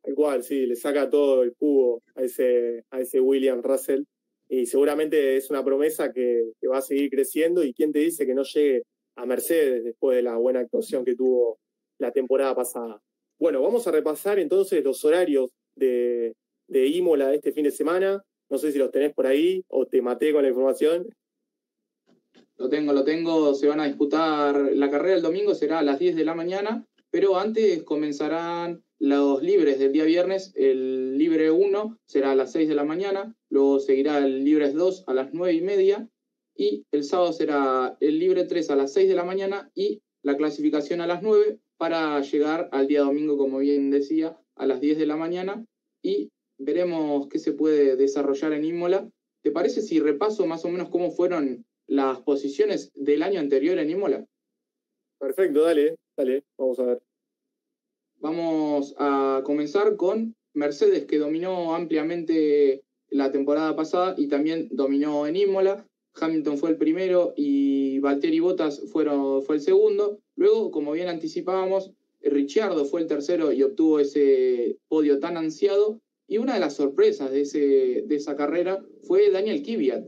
Igual, 0.07 0.45
sí, 0.45 0.67
le 0.67 0.77
saca 0.77 1.11
todo 1.11 1.43
el 1.43 1.55
cubo 1.55 2.03
a 2.15 2.23
ese, 2.23 2.85
a 2.91 3.01
ese 3.01 3.21
William 3.21 3.61
Russell 3.61 4.05
y 4.49 4.67
seguramente 4.67 5.37
es 5.37 5.51
una 5.51 5.65
promesa 5.65 6.13
que, 6.13 6.53
va 6.71 6.79
a 6.79 6.83
seguir 6.83 7.11
creciendo 7.11 7.65
y 7.65 7.73
quién 7.73 7.93
te 7.93 7.99
dice 7.99 8.27
que 8.27 8.35
no 8.35 8.45
llegue 8.45 8.83
a 9.17 9.27
Mercedes 9.27 9.85
después 9.85 10.17
de 10.17 10.23
la 10.23 10.37
buena 10.37 10.61
actuación 10.61 11.05
que 11.05 11.17
tuvo 11.17 11.59
la 11.99 12.13
temporada 12.13 12.55
pasada. 12.55 13.01
Bueno, 13.39 13.61
vamos 13.63 13.87
a 13.87 13.91
repasar 13.91 14.39
entonces 14.39 14.85
los 14.85 15.05
horarios 15.05 15.51
de, 15.75 16.35
de 16.69 16.87
Imola 16.87 17.35
este 17.35 17.53
fin 17.53 17.65
de 17.65 17.71
semana. 17.71 18.23
No 18.49 18.59
sé 18.59 18.71
si 18.71 18.79
los 18.79 18.93
tenés 18.93 19.13
por 19.13 19.27
ahí 19.27 19.65
o 19.69 19.87
te 19.87 20.01
maté 20.03 20.33
con 20.33 20.43
la 20.43 20.49
información. 20.49 21.09
Lo 22.57 22.69
tengo, 22.69 22.93
lo 22.93 23.05
tengo. 23.05 23.55
Se 23.55 23.67
van 23.67 23.81
a 23.81 23.87
disputar 23.87 24.57
la 24.73 24.91
carrera 24.91 25.17
el 25.17 25.23
domingo, 25.23 25.55
será 25.55 25.81
a 25.81 25.83
las 25.83 25.99
10 25.99 26.15
de 26.15 26.25
la 26.25 26.35
mañana, 26.35 26.87
pero 27.11 27.39
antes 27.39 27.83
comenzarán 27.83 28.83
los 28.99 29.43
libres 29.43 29.79
del 29.79 29.93
día 29.93 30.05
viernes. 30.05 30.53
El 30.57 31.19
libre 31.19 31.51
1 31.51 31.99
será 32.07 32.33
a 32.33 32.37
las 32.37 32.53
6 32.53 32.69
de 32.69 32.75
la 32.75 32.85
mañana, 32.85 33.35
luego 33.51 33.79
seguirá 33.79 34.19
el 34.19 34.45
libres 34.45 34.75
2 34.75 35.05
a 35.07 35.15
las 35.15 35.33
9 35.33 35.55
y 35.55 35.61
media 35.61 36.09
y 36.57 36.87
el 36.91 37.05
sábado 37.05 37.33
será 37.33 37.97
el 38.01 38.19
libre 38.19 38.45
3 38.45 38.71
a 38.71 38.77
las 38.77 38.93
6 38.93 39.09
de 39.09 39.15
la 39.15 39.25
mañana 39.25 39.71
y 39.75 40.01
la 40.23 40.37
clasificación 40.37 41.01
a 41.01 41.07
las 41.07 41.23
9 41.23 41.59
para 41.77 42.21
llegar 42.21 42.69
al 42.73 42.87
día 42.87 43.03
domingo, 43.03 43.37
como 43.37 43.59
bien 43.59 43.91
decía, 43.91 44.39
a 44.55 44.67
las 44.67 44.81
10 44.81 44.99
de 44.99 45.07
la 45.07 45.17
mañana 45.17 45.65
y 46.03 46.31
veremos 46.59 47.29
qué 47.29 47.39
se 47.39 47.53
puede 47.53 47.97
desarrollar 47.97 48.53
en 48.53 48.65
Imola. 48.65 49.09
¿Te 49.43 49.51
parece 49.51 49.83
si 49.83 50.01
repaso 50.01 50.47
más 50.47 50.65
o 50.65 50.69
menos 50.69 50.89
cómo 50.89 51.11
fueron 51.11 51.67
las 51.87 52.21
posiciones 52.23 52.91
del 52.95 53.23
año 53.23 53.39
anterior 53.39 53.79
en 53.79 53.91
Imola? 53.91 54.27
Perfecto, 55.19 55.63
dale, 55.63 55.97
dale, 56.17 56.45
vamos 56.59 56.79
a 56.79 56.85
ver. 56.85 57.06
Vamos 58.21 58.95
a 58.99 59.43
comenzar 59.45 59.97
con 59.97 60.35
Mercedes, 60.55 61.05
que 61.05 61.19
dominó 61.19 61.75
ampliamente 61.75 62.83
la 63.11 63.31
temporada 63.31 63.77
pasada 63.77 64.15
y 64.17 64.29
también 64.29 64.69
dominó 64.71 65.27
en 65.27 65.37
Imola. 65.37 65.87
Hamilton 66.19 66.57
fue 66.59 66.71
el 66.71 66.77
primero 66.79 67.35
y 67.37 67.99
Valtteri 67.99 68.41
Bottas 68.41 68.83
fueron, 68.91 69.43
fue 69.43 69.57
el 69.57 69.61
segundo. 69.63 70.19
Luego, 70.35 70.71
como 70.71 70.93
bien 70.93 71.09
anticipábamos, 71.09 71.93
Ricciardo 72.23 72.85
fue 72.87 73.03
el 73.03 73.07
tercero 73.07 73.53
y 73.53 73.63
obtuvo 73.63 74.01
ese 74.01 74.79
podio 74.89 75.21
tan 75.21 75.37
ansiado. 75.37 76.01
Y 76.27 76.39
una 76.39 76.55
de 76.55 76.61
las 76.61 76.75
sorpresas 76.75 77.31
de, 77.31 77.43
ese, 77.43 78.05
de 78.07 78.17
esa 78.17 78.35
carrera 78.35 78.85
fue 79.03 79.31
Daniel 79.31 79.63
Kvyat, 79.63 80.05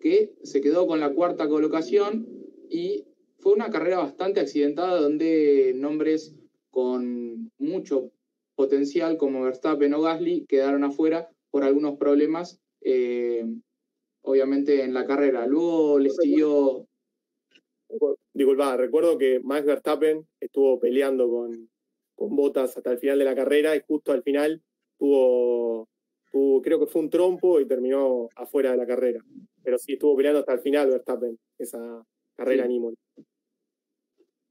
que 0.00 0.34
se 0.42 0.60
quedó 0.60 0.86
con 0.86 0.98
la 0.98 1.12
cuarta 1.12 1.48
colocación 1.48 2.26
y 2.68 3.04
fue 3.38 3.52
una 3.52 3.70
carrera 3.70 3.98
bastante 3.98 4.40
accidentada 4.40 5.00
donde 5.00 5.74
nombres 5.76 6.34
con 6.70 7.33
mucho 7.64 8.10
potencial 8.54 9.16
como 9.16 9.42
Verstappen 9.42 9.94
o 9.94 10.02
Gasly 10.02 10.46
quedaron 10.46 10.84
afuera 10.84 11.28
por 11.50 11.64
algunos 11.64 11.98
problemas, 11.98 12.60
eh, 12.80 13.44
obviamente 14.22 14.82
en 14.82 14.94
la 14.94 15.06
carrera. 15.06 15.46
Luego 15.46 15.98
le 15.98 16.10
siguió... 16.10 16.86
Disculpa, 18.32 18.76
recuerdo 18.76 19.18
que 19.18 19.40
Max 19.40 19.64
Verstappen 19.64 20.26
estuvo 20.40 20.80
peleando 20.80 21.28
con, 21.28 21.70
con 22.16 22.34
Botas 22.34 22.76
hasta 22.76 22.90
el 22.92 22.98
final 22.98 23.18
de 23.18 23.24
la 23.24 23.36
carrera 23.36 23.76
y 23.76 23.80
justo 23.86 24.10
al 24.12 24.22
final 24.22 24.60
tuvo 24.98 25.88
creo 26.62 26.80
que 26.80 26.86
fue 26.86 27.02
un 27.02 27.10
trompo 27.10 27.60
y 27.60 27.66
terminó 27.66 28.28
afuera 28.34 28.72
de 28.72 28.76
la 28.76 28.86
carrera. 28.86 29.24
Pero 29.62 29.78
sí 29.78 29.92
estuvo 29.92 30.16
peleando 30.16 30.40
hasta 30.40 30.54
el 30.54 30.60
final 30.60 30.90
Verstappen, 30.90 31.38
esa 31.58 32.04
carrera 32.36 32.66
en 32.66 32.94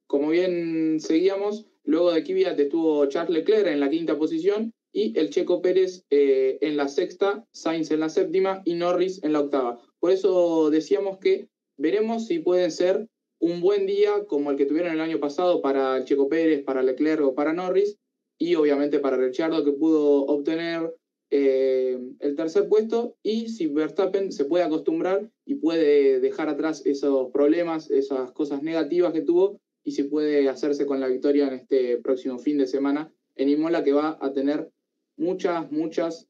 Como 0.07 0.29
bien 0.29 0.99
seguíamos, 0.99 1.67
luego 1.83 2.11
de 2.11 2.23
Kvyat 2.23 2.59
estuvo 2.59 3.05
Charles 3.07 3.39
Leclerc 3.39 3.67
en 3.67 3.79
la 3.79 3.89
quinta 3.89 4.17
posición 4.17 4.73
y 4.91 5.17
el 5.17 5.29
Checo 5.29 5.61
Pérez 5.61 6.05
eh, 6.09 6.57
en 6.61 6.77
la 6.77 6.87
sexta, 6.87 7.45
Sainz 7.51 7.91
en 7.91 7.99
la 7.99 8.09
séptima 8.09 8.61
y 8.65 8.75
Norris 8.75 9.23
en 9.23 9.33
la 9.33 9.41
octava. 9.41 9.81
Por 9.99 10.11
eso 10.11 10.69
decíamos 10.69 11.17
que 11.17 11.47
veremos 11.77 12.27
si 12.27 12.39
pueden 12.39 12.71
ser 12.71 13.07
un 13.39 13.59
buen 13.59 13.85
día 13.85 14.25
como 14.27 14.51
el 14.51 14.57
que 14.57 14.65
tuvieron 14.65 14.93
el 14.93 15.01
año 15.01 15.19
pasado 15.19 15.61
para 15.61 15.97
el 15.97 16.05
Checo 16.05 16.29
Pérez, 16.29 16.63
para 16.63 16.83
Leclerc 16.83 17.25
o 17.25 17.35
para 17.35 17.53
Norris, 17.53 17.97
y 18.37 18.55
obviamente 18.55 18.99
para 18.99 19.17
Richardo 19.17 19.63
que 19.63 19.71
pudo 19.71 20.25
obtener 20.25 20.93
eh, 21.31 21.97
el 22.19 22.35
tercer 22.35 22.67
puesto 22.67 23.15
y 23.23 23.49
si 23.49 23.67
Verstappen 23.67 24.31
se 24.31 24.45
puede 24.45 24.63
acostumbrar 24.63 25.31
y 25.45 25.55
puede 25.55 26.19
dejar 26.19 26.49
atrás 26.49 26.85
esos 26.85 27.31
problemas, 27.31 27.89
esas 27.89 28.31
cosas 28.33 28.61
negativas 28.61 29.13
que 29.13 29.21
tuvo 29.21 29.59
y 29.83 29.91
si 29.91 30.03
puede 30.03 30.47
hacerse 30.49 30.85
con 30.85 30.99
la 30.99 31.07
victoria 31.07 31.47
en 31.47 31.55
este 31.55 31.97
próximo 31.97 32.39
fin 32.39 32.57
de 32.57 32.67
semana 32.67 33.11
en 33.35 33.49
Imola 33.49 33.83
que 33.83 33.93
va 33.93 34.17
a 34.21 34.31
tener 34.31 34.69
muchas, 35.17 35.71
muchas 35.71 36.27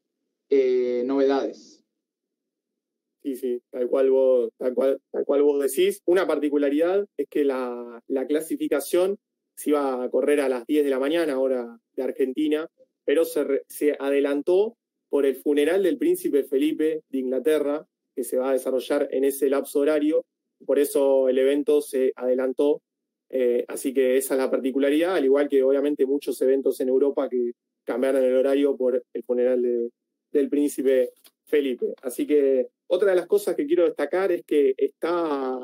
eh, 0.50 1.04
novedades. 1.06 1.84
Sí, 3.22 3.36
sí, 3.36 3.62
tal 3.72 3.88
cual, 3.88 4.12
vos, 4.12 4.50
tal, 4.58 4.74
cual, 4.74 5.00
tal 5.12 5.24
cual 5.26 5.44
vos 5.44 5.62
decís. 5.62 6.02
Una 6.06 6.28
particularidad 6.28 7.06
es 7.16 7.28
que 7.30 7.46
la, 7.46 8.02
la 8.08 8.28
clasificación 8.28 9.18
se 9.56 9.70
iba 9.70 10.04
a 10.04 10.10
correr 10.10 10.42
a 10.42 10.50
las 10.50 10.66
10 10.66 10.84
de 10.84 10.89
la 10.89 11.00
mañana, 11.00 11.39
hora 11.39 11.80
de 11.96 12.04
Argentina, 12.04 12.68
pero 13.06 13.24
se, 13.24 13.63
se 13.68 13.96
adelantó 13.98 14.76
por 15.10 15.26
el 15.26 15.36
funeral 15.36 15.84
del 15.84 15.98
príncipe 15.98 16.44
Felipe 16.44 17.04
de 17.10 17.18
Inglaterra, 17.20 17.86
que 18.16 18.24
se 18.24 18.38
va 18.38 18.50
a 18.50 18.54
desarrollar 18.54 19.08
en 19.12 19.24
ese 19.24 19.50
lapso 19.50 19.80
horario. 19.80 20.26
Por 20.66 20.80
eso 20.80 21.30
el 21.30 21.38
evento 21.38 21.82
se 21.82 22.12
adelantó. 22.16 22.82
Eh, 23.30 23.66
así 23.68 23.94
que 23.94 24.18
esa 24.18 24.36
es 24.36 24.40
la 24.40 24.52
particularidad, 24.52 25.16
al 25.16 25.26
igual 25.26 25.50
que 25.50 25.64
obviamente 25.64 26.06
muchos 26.06 26.40
eventos 26.42 26.80
en 26.80 26.90
Europa 26.90 27.30
que 27.30 27.52
cambiaron 27.84 28.24
el 28.24 28.36
horario 28.36 28.78
por 28.78 29.04
el 29.14 29.24
funeral 29.24 29.62
del 30.32 30.50
príncipe 30.50 31.12
Felipe. 31.46 31.94
Así 32.02 32.28
que 32.28 32.68
otra 32.88 33.12
de 33.12 33.16
las 33.16 33.28
cosas 33.28 33.56
que 33.56 33.66
quiero 33.66 33.86
destacar 33.86 34.32
es 34.32 34.44
que 34.46 34.74
está 34.78 35.58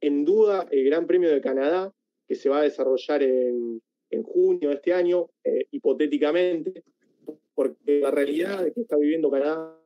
en 0.00 0.24
duda 0.24 0.66
el 0.70 0.84
Gran 0.84 1.06
Premio 1.06 1.30
de 1.30 1.40
Canadá, 1.40 1.92
que 2.26 2.34
se 2.34 2.48
va 2.48 2.60
a 2.60 2.62
desarrollar 2.62 3.22
en, 3.22 3.80
junio 4.24 4.70
de 4.70 4.74
este 4.74 4.92
año, 4.92 5.30
eh, 5.44 5.66
hipotéticamente 5.70 6.82
porque 7.54 8.00
la 8.00 8.10
realidad 8.10 8.72
que 8.72 8.80
está 8.80 8.96
viviendo 8.96 9.30
Canadá 9.30 9.78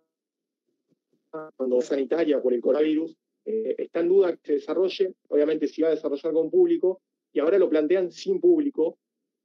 cuando 1.57 1.81
sanitaria 1.81 2.41
por 2.41 2.55
el 2.55 2.61
coronavirus 2.61 3.17
eh, 3.45 3.75
está 3.79 3.99
en 3.99 4.09
duda 4.09 4.37
que 4.37 4.41
se 4.45 4.53
desarrolle, 4.53 5.15
obviamente 5.29 5.67
si 5.67 5.83
va 5.83 5.89
a 5.89 5.91
desarrollar 5.91 6.33
con 6.33 6.53
público, 6.53 7.03
y 7.35 7.41
ahora 7.41 7.59
lo 7.59 7.69
plantean 7.69 8.11
sin 8.13 8.41
público, 8.41 8.97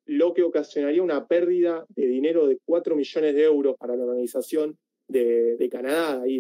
lo 0.06 0.34
que 0.34 0.44
ocasionaría 0.44 1.04
una 1.04 1.28
pérdida 1.28 1.86
de 1.90 2.08
dinero 2.08 2.48
de 2.48 2.60
4 2.64 2.96
millones 2.96 3.36
de 3.36 3.44
euros 3.44 3.76
para 3.78 3.96
la 3.96 4.06
organización 4.06 4.78
de, 5.08 5.68
Canadá 5.72 6.24
y 6.26 6.40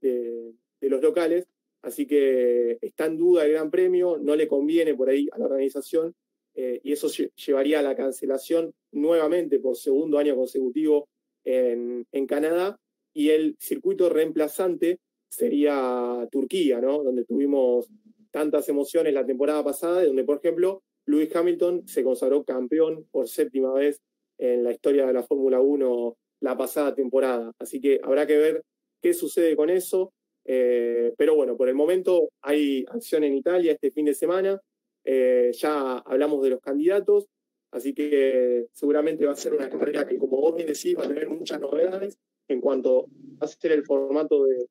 de, 0.00 0.54
los 0.80 1.02
locales. 1.02 1.46
Así 1.82 2.06
que 2.06 2.78
está 2.80 3.06
en 3.06 3.18
duda 3.18 3.44
el 3.44 3.52
Gran 3.52 3.70
Premio, 3.70 4.18
no 4.18 4.34
le 4.34 4.48
conviene 4.48 4.94
por 4.94 5.08
ahí 5.08 5.28
a 5.32 5.38
la 5.38 5.46
organización 5.46 6.14
eh, 6.54 6.80
y 6.82 6.92
eso 6.92 7.08
llevaría 7.08 7.78
a 7.78 7.82
la 7.82 7.94
cancelación 7.94 8.72
nuevamente 8.92 9.60
por 9.60 9.76
segundo 9.76 10.18
año 10.18 10.34
consecutivo 10.34 11.08
en, 11.44 12.06
Canadá, 12.26 12.78
y 13.14 13.30
el 13.30 13.56
circuito 13.58 14.08
reemplazante 14.08 14.98
sería 15.28 16.28
Turquía, 16.30 16.80
¿no? 16.80 17.02
donde 17.02 17.24
tuvimos 17.24 17.88
tantas 18.30 18.68
emociones 18.68 19.14
la 19.14 19.26
temporada 19.26 19.62
pasada, 19.64 20.04
donde, 20.04 20.24
por 20.24 20.38
ejemplo, 20.38 20.82
Lewis 21.06 21.34
Hamilton 21.34 21.86
se 21.86 22.04
consagró 22.04 22.44
campeón 22.44 23.06
por 23.10 23.28
séptima 23.28 23.72
vez 23.72 24.00
en 24.38 24.64
la 24.64 24.72
historia 24.72 25.06
de 25.06 25.12
la 25.12 25.22
Fórmula 25.22 25.60
1 25.60 26.16
la 26.40 26.56
pasada 26.56 26.94
temporada. 26.94 27.52
Así 27.58 27.80
que 27.80 28.00
habrá 28.02 28.26
que 28.26 28.36
ver 28.36 28.64
qué 29.02 29.14
sucede 29.14 29.56
con 29.56 29.70
eso. 29.70 30.12
Eh, 30.44 31.12
pero 31.18 31.34
bueno, 31.34 31.56
por 31.56 31.68
el 31.68 31.74
momento 31.74 32.30
hay 32.40 32.84
acción 32.88 33.24
en 33.24 33.34
Italia 33.34 33.72
este 33.72 33.90
fin 33.90 34.06
de 34.06 34.14
semana. 34.14 34.60
Eh, 35.04 35.50
ya 35.52 35.98
hablamos 35.98 36.42
de 36.42 36.50
los 36.50 36.60
candidatos, 36.60 37.26
así 37.70 37.94
que 37.94 38.66
seguramente 38.72 39.26
va 39.26 39.32
a 39.32 39.36
ser 39.36 39.54
una 39.54 39.68
carrera 39.68 40.06
que, 40.06 40.18
como 40.18 40.40
vos 40.40 40.54
bien 40.54 40.68
decís, 40.68 40.96
va 40.98 41.04
a 41.04 41.08
tener 41.08 41.28
muchas 41.28 41.60
novedades 41.60 42.18
en 42.48 42.60
cuanto 42.60 43.06
a 43.40 43.46
ser 43.46 43.72
el 43.72 43.84
formato 43.84 44.44
de, 44.44 44.66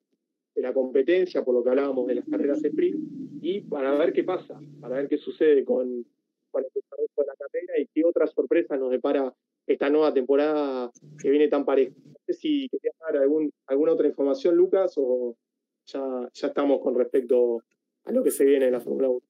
la 0.62 0.74
competencia, 0.74 1.44
por 1.44 1.54
lo 1.54 1.64
que 1.64 1.70
hablábamos 1.70 2.08
de 2.08 2.16
las 2.16 2.26
carreras 2.26 2.64
sprint, 2.64 2.98
y 3.42 3.62
para 3.62 3.98
ver 3.98 4.14
qué 4.14 4.24
pasa, 4.24 4.60
para 4.82 4.98
ver 4.98 5.08
qué 5.08 5.18
sucede 5.18 5.64
con, 5.64 5.88
el 5.88 6.66
desarrollo 6.74 7.10
de 7.18 7.26
la 7.26 7.36
carrera 7.36 7.80
y 7.80 7.88
qué 7.94 8.04
otras 8.06 8.32
sorpresas 8.32 8.80
nos 8.80 8.92
depara 8.92 9.34
esta 9.68 9.90
nueva 9.90 10.14
temporada 10.14 10.92
que 11.22 11.30
viene 11.30 11.48
tan 11.48 11.64
pareja. 11.64 11.94
No 12.04 12.18
sé 12.26 12.34
si 12.34 12.70
querías 12.70 12.96
dar 13.00 13.18
alguna 13.68 13.94
otra 13.94 14.08
información, 14.08 14.56
Lucas, 14.56 14.94
o 14.98 15.36
ya, 15.86 16.30
ya 16.34 16.48
estamos 16.48 16.82
con 16.82 16.96
respecto 16.96 17.64
a 18.06 18.12
lo 18.12 18.24
que 18.24 18.32
se 18.32 18.46
viene 18.46 18.66
en 18.66 18.74
la 18.74 18.82
Fórmula 18.82 19.10
1. 19.10 19.22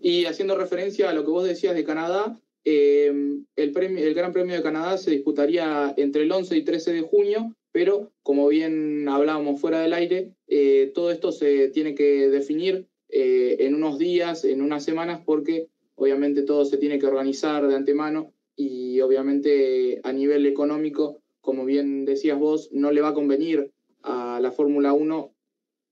Y 0.00 0.24
haciendo 0.24 0.56
referencia 0.56 1.10
a 1.10 1.12
lo 1.12 1.24
que 1.24 1.30
vos 1.30 1.44
decías 1.44 1.74
de 1.74 1.84
Canadá, 1.84 2.40
eh, 2.64 3.12
el, 3.56 3.72
premio, 3.72 4.04
el 4.04 4.14
Gran 4.14 4.32
Premio 4.32 4.54
de 4.56 4.62
Canadá 4.62 4.98
se 4.98 5.10
disputaría 5.10 5.94
entre 5.96 6.22
el 6.22 6.32
11 6.32 6.56
y 6.56 6.64
13 6.64 6.92
de 6.92 7.00
junio, 7.02 7.56
pero 7.72 8.12
como 8.22 8.48
bien 8.48 9.08
hablábamos 9.08 9.60
fuera 9.60 9.80
del 9.80 9.92
aire, 9.92 10.32
eh, 10.46 10.90
todo 10.94 11.10
esto 11.10 11.32
se 11.32 11.68
tiene 11.68 11.94
que 11.94 12.28
definir 12.28 12.86
eh, 13.08 13.56
en 13.60 13.74
unos 13.74 13.98
días, 13.98 14.44
en 14.44 14.62
unas 14.62 14.84
semanas, 14.84 15.20
porque 15.24 15.68
obviamente 15.94 16.42
todo 16.42 16.64
se 16.64 16.78
tiene 16.78 16.98
que 16.98 17.06
organizar 17.06 17.66
de 17.66 17.74
antemano 17.74 18.32
y 18.56 19.00
obviamente 19.00 20.00
a 20.02 20.12
nivel 20.12 20.46
económico, 20.46 21.20
como 21.40 21.64
bien 21.64 22.04
decías 22.04 22.38
vos, 22.38 22.70
no 22.72 22.90
le 22.92 23.00
va 23.00 23.08
a 23.08 23.14
convenir 23.14 23.70
a 24.02 24.40
la 24.40 24.52
Fórmula 24.52 24.92
1 24.92 25.34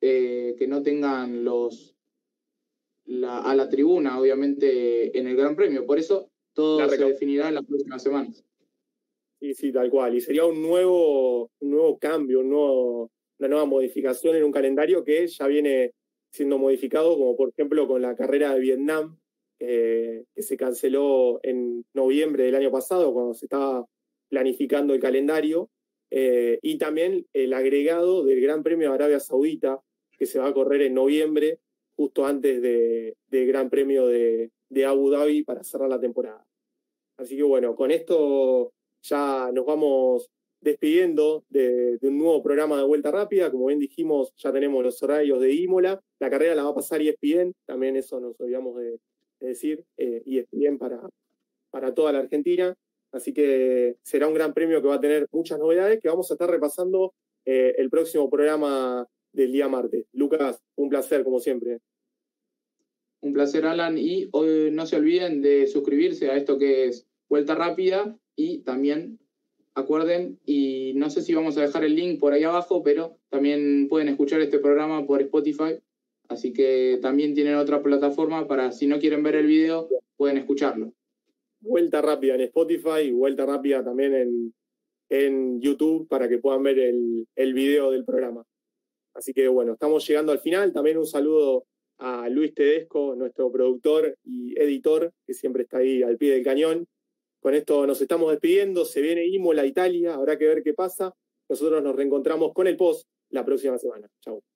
eh, 0.00 0.54
que 0.58 0.66
no 0.66 0.82
tengan 0.82 1.44
los 1.44 1.94
a 3.24 3.54
la 3.54 3.68
tribuna, 3.68 4.18
obviamente, 4.18 5.16
en 5.16 5.28
el 5.28 5.36
Gran 5.36 5.54
Premio. 5.54 5.86
Por 5.86 5.98
eso 6.00 6.28
todo 6.54 6.88
se 6.88 7.04
definirá 7.04 7.48
en 7.48 7.54
las 7.54 7.64
próximas 7.64 8.02
semanas. 8.02 8.44
Sí, 9.40 9.54
sí, 9.54 9.72
tal 9.72 9.90
cual. 9.90 10.14
Y 10.14 10.20
sería 10.20 10.44
un 10.44 10.62
nuevo, 10.62 11.50
nuevo 11.60 11.98
cambio, 11.98 12.40
una 12.40 13.48
nueva 13.48 13.66
modificación 13.66 14.36
en 14.36 14.44
un 14.44 14.52
calendario 14.52 15.04
que 15.04 15.26
ya 15.26 15.46
viene 15.46 15.92
siendo 16.30 16.58
modificado, 16.58 17.16
como 17.16 17.36
por 17.36 17.50
ejemplo 17.50 17.86
con 17.86 18.02
la 18.02 18.14
carrera 18.16 18.54
de 18.54 18.60
Vietnam, 18.60 19.18
que 19.58 20.24
se 20.36 20.56
canceló 20.56 21.40
en 21.42 21.84
noviembre 21.94 22.44
del 22.44 22.54
año 22.54 22.70
pasado, 22.70 23.12
cuando 23.12 23.34
se 23.34 23.46
estaba 23.46 23.86
planificando 24.28 24.94
el 24.94 25.00
calendario, 25.00 25.70
eh, 26.10 26.58
y 26.62 26.78
también 26.78 27.26
el 27.32 27.52
agregado 27.52 28.24
del 28.24 28.40
Gran 28.40 28.62
Premio 28.62 28.88
de 28.88 28.94
Arabia 28.94 29.20
Saudita, 29.20 29.80
que 30.18 30.26
se 30.26 30.38
va 30.38 30.48
a 30.48 30.54
correr 30.54 30.82
en 30.82 30.94
noviembre, 30.94 31.60
justo 31.96 32.26
antes 32.26 32.60
del 32.62 33.46
Gran 33.46 33.70
Premio 33.70 34.06
de, 34.06 34.50
Abu 34.86 35.10
Dhabi 35.10 35.42
para 35.42 35.64
cerrar 35.64 35.88
la 35.88 36.00
temporada. 36.00 36.44
Así 37.16 37.36
que 37.36 37.42
bueno, 37.42 37.74
con 37.74 37.90
esto 37.90 38.72
ya 39.08 39.50
nos 39.52 39.64
vamos 39.64 40.30
despidiendo 40.60 41.44
de, 41.48 41.98
un 42.02 42.18
nuevo 42.18 42.42
programa 42.42 42.78
de 42.78 42.84
Vuelta 42.84 43.10
Rápida. 43.10 43.50
Como 43.50 43.66
bien 43.66 43.78
dijimos, 43.78 44.32
ya 44.36 44.52
tenemos 44.52 44.82
los 44.82 45.02
horarios 45.02 45.40
de 45.40 45.54
Imola. 45.54 46.00
La 46.18 46.30
carrera 46.30 46.54
la 46.54 46.64
va 46.64 46.70
a 46.70 46.74
pasar 46.74 47.00
ESPN, 47.00 47.54
también 47.66 47.96
eso 47.96 48.20
nos 48.20 48.38
olvidamos 48.40 48.76
de, 48.76 48.98
decir, 49.40 49.84
eh, 49.96 50.22
ESPN 50.26 50.78
para, 50.78 51.00
para 51.70 51.94
toda 51.94 52.12
la 52.12 52.20
Argentina. 52.20 52.74
Así 53.12 53.32
que 53.32 53.96
será 54.02 54.26
un 54.28 54.34
gran 54.34 54.52
premio 54.52 54.82
que 54.82 54.88
va 54.88 54.96
a 54.96 55.00
tener 55.00 55.26
muchas 55.30 55.58
novedades 55.58 56.00
que 56.00 56.08
vamos 56.08 56.30
a 56.30 56.34
estar 56.34 56.50
repasando 56.50 57.14
eh, 57.44 57.74
el 57.78 57.88
próximo 57.88 58.28
programa 58.28 59.06
del 59.32 59.52
día 59.52 59.68
martes. 59.68 60.06
Lucas, 60.12 60.60
un 60.74 60.88
placer 60.88 61.22
como 61.22 61.38
siempre. 61.38 61.78
Un 63.20 63.32
placer, 63.32 63.66
Alan. 63.66 63.96
Y 63.98 64.28
hoy 64.32 64.70
no 64.72 64.86
se 64.86 64.96
olviden 64.96 65.42
de 65.42 65.66
suscribirse 65.66 66.30
a 66.30 66.36
esto 66.36 66.58
que 66.58 66.86
es 66.86 67.06
Vuelta 67.28 67.54
Rápida 67.54 68.16
y 68.36 68.58
también 68.58 69.18
acuerden, 69.74 70.38
y 70.46 70.92
no 70.94 71.10
sé 71.10 71.22
si 71.22 71.34
vamos 71.34 71.58
a 71.58 71.62
dejar 71.62 71.84
el 71.84 71.96
link 71.96 72.20
por 72.20 72.32
ahí 72.32 72.44
abajo, 72.44 72.82
pero 72.82 73.18
también 73.28 73.88
pueden 73.88 74.08
escuchar 74.08 74.40
este 74.40 74.58
programa 74.58 75.06
por 75.06 75.20
Spotify. 75.22 75.80
Así 76.28 76.52
que 76.52 76.98
también 77.02 77.34
tienen 77.34 77.56
otra 77.56 77.82
plataforma 77.82 78.46
para, 78.48 78.72
si 78.72 78.86
no 78.86 78.98
quieren 78.98 79.22
ver 79.22 79.36
el 79.36 79.46
video, 79.46 79.88
pueden 80.16 80.38
escucharlo. 80.38 80.92
Vuelta 81.60 82.02
rápida 82.02 82.34
en 82.34 82.40
Spotify 82.42 83.00
y 83.04 83.12
vuelta 83.12 83.46
rápida 83.46 83.84
también 83.84 84.14
en, 84.14 84.54
en 85.08 85.60
YouTube 85.60 86.08
para 86.08 86.28
que 86.28 86.38
puedan 86.38 86.62
ver 86.62 86.78
el, 86.78 87.26
el 87.36 87.54
video 87.54 87.90
del 87.90 88.04
programa. 88.04 88.44
Así 89.14 89.32
que 89.32 89.46
bueno, 89.48 89.74
estamos 89.74 90.06
llegando 90.06 90.32
al 90.32 90.40
final. 90.40 90.72
También 90.72 90.98
un 90.98 91.06
saludo 91.06 91.64
a 91.98 92.28
Luis 92.28 92.54
Tedesco, 92.54 93.14
nuestro 93.14 93.50
productor 93.50 94.18
y 94.24 94.58
editor, 94.60 95.12
que 95.26 95.34
siempre 95.34 95.62
está 95.62 95.78
ahí 95.78 96.02
al 96.02 96.18
pie 96.18 96.32
del 96.32 96.44
cañón. 96.44 96.86
Con 97.46 97.54
esto 97.54 97.86
nos 97.86 98.00
estamos 98.00 98.32
despidiendo. 98.32 98.84
Se 98.84 99.00
viene 99.00 99.24
Imola, 99.24 99.64
Italia. 99.64 100.14
Habrá 100.14 100.36
que 100.36 100.48
ver 100.48 100.64
qué 100.64 100.74
pasa. 100.74 101.14
Nosotros 101.48 101.80
nos 101.80 101.94
reencontramos 101.94 102.52
con 102.52 102.66
el 102.66 102.76
post 102.76 103.06
la 103.30 103.44
próxima 103.44 103.78
semana. 103.78 104.08
Chao. 104.20 104.42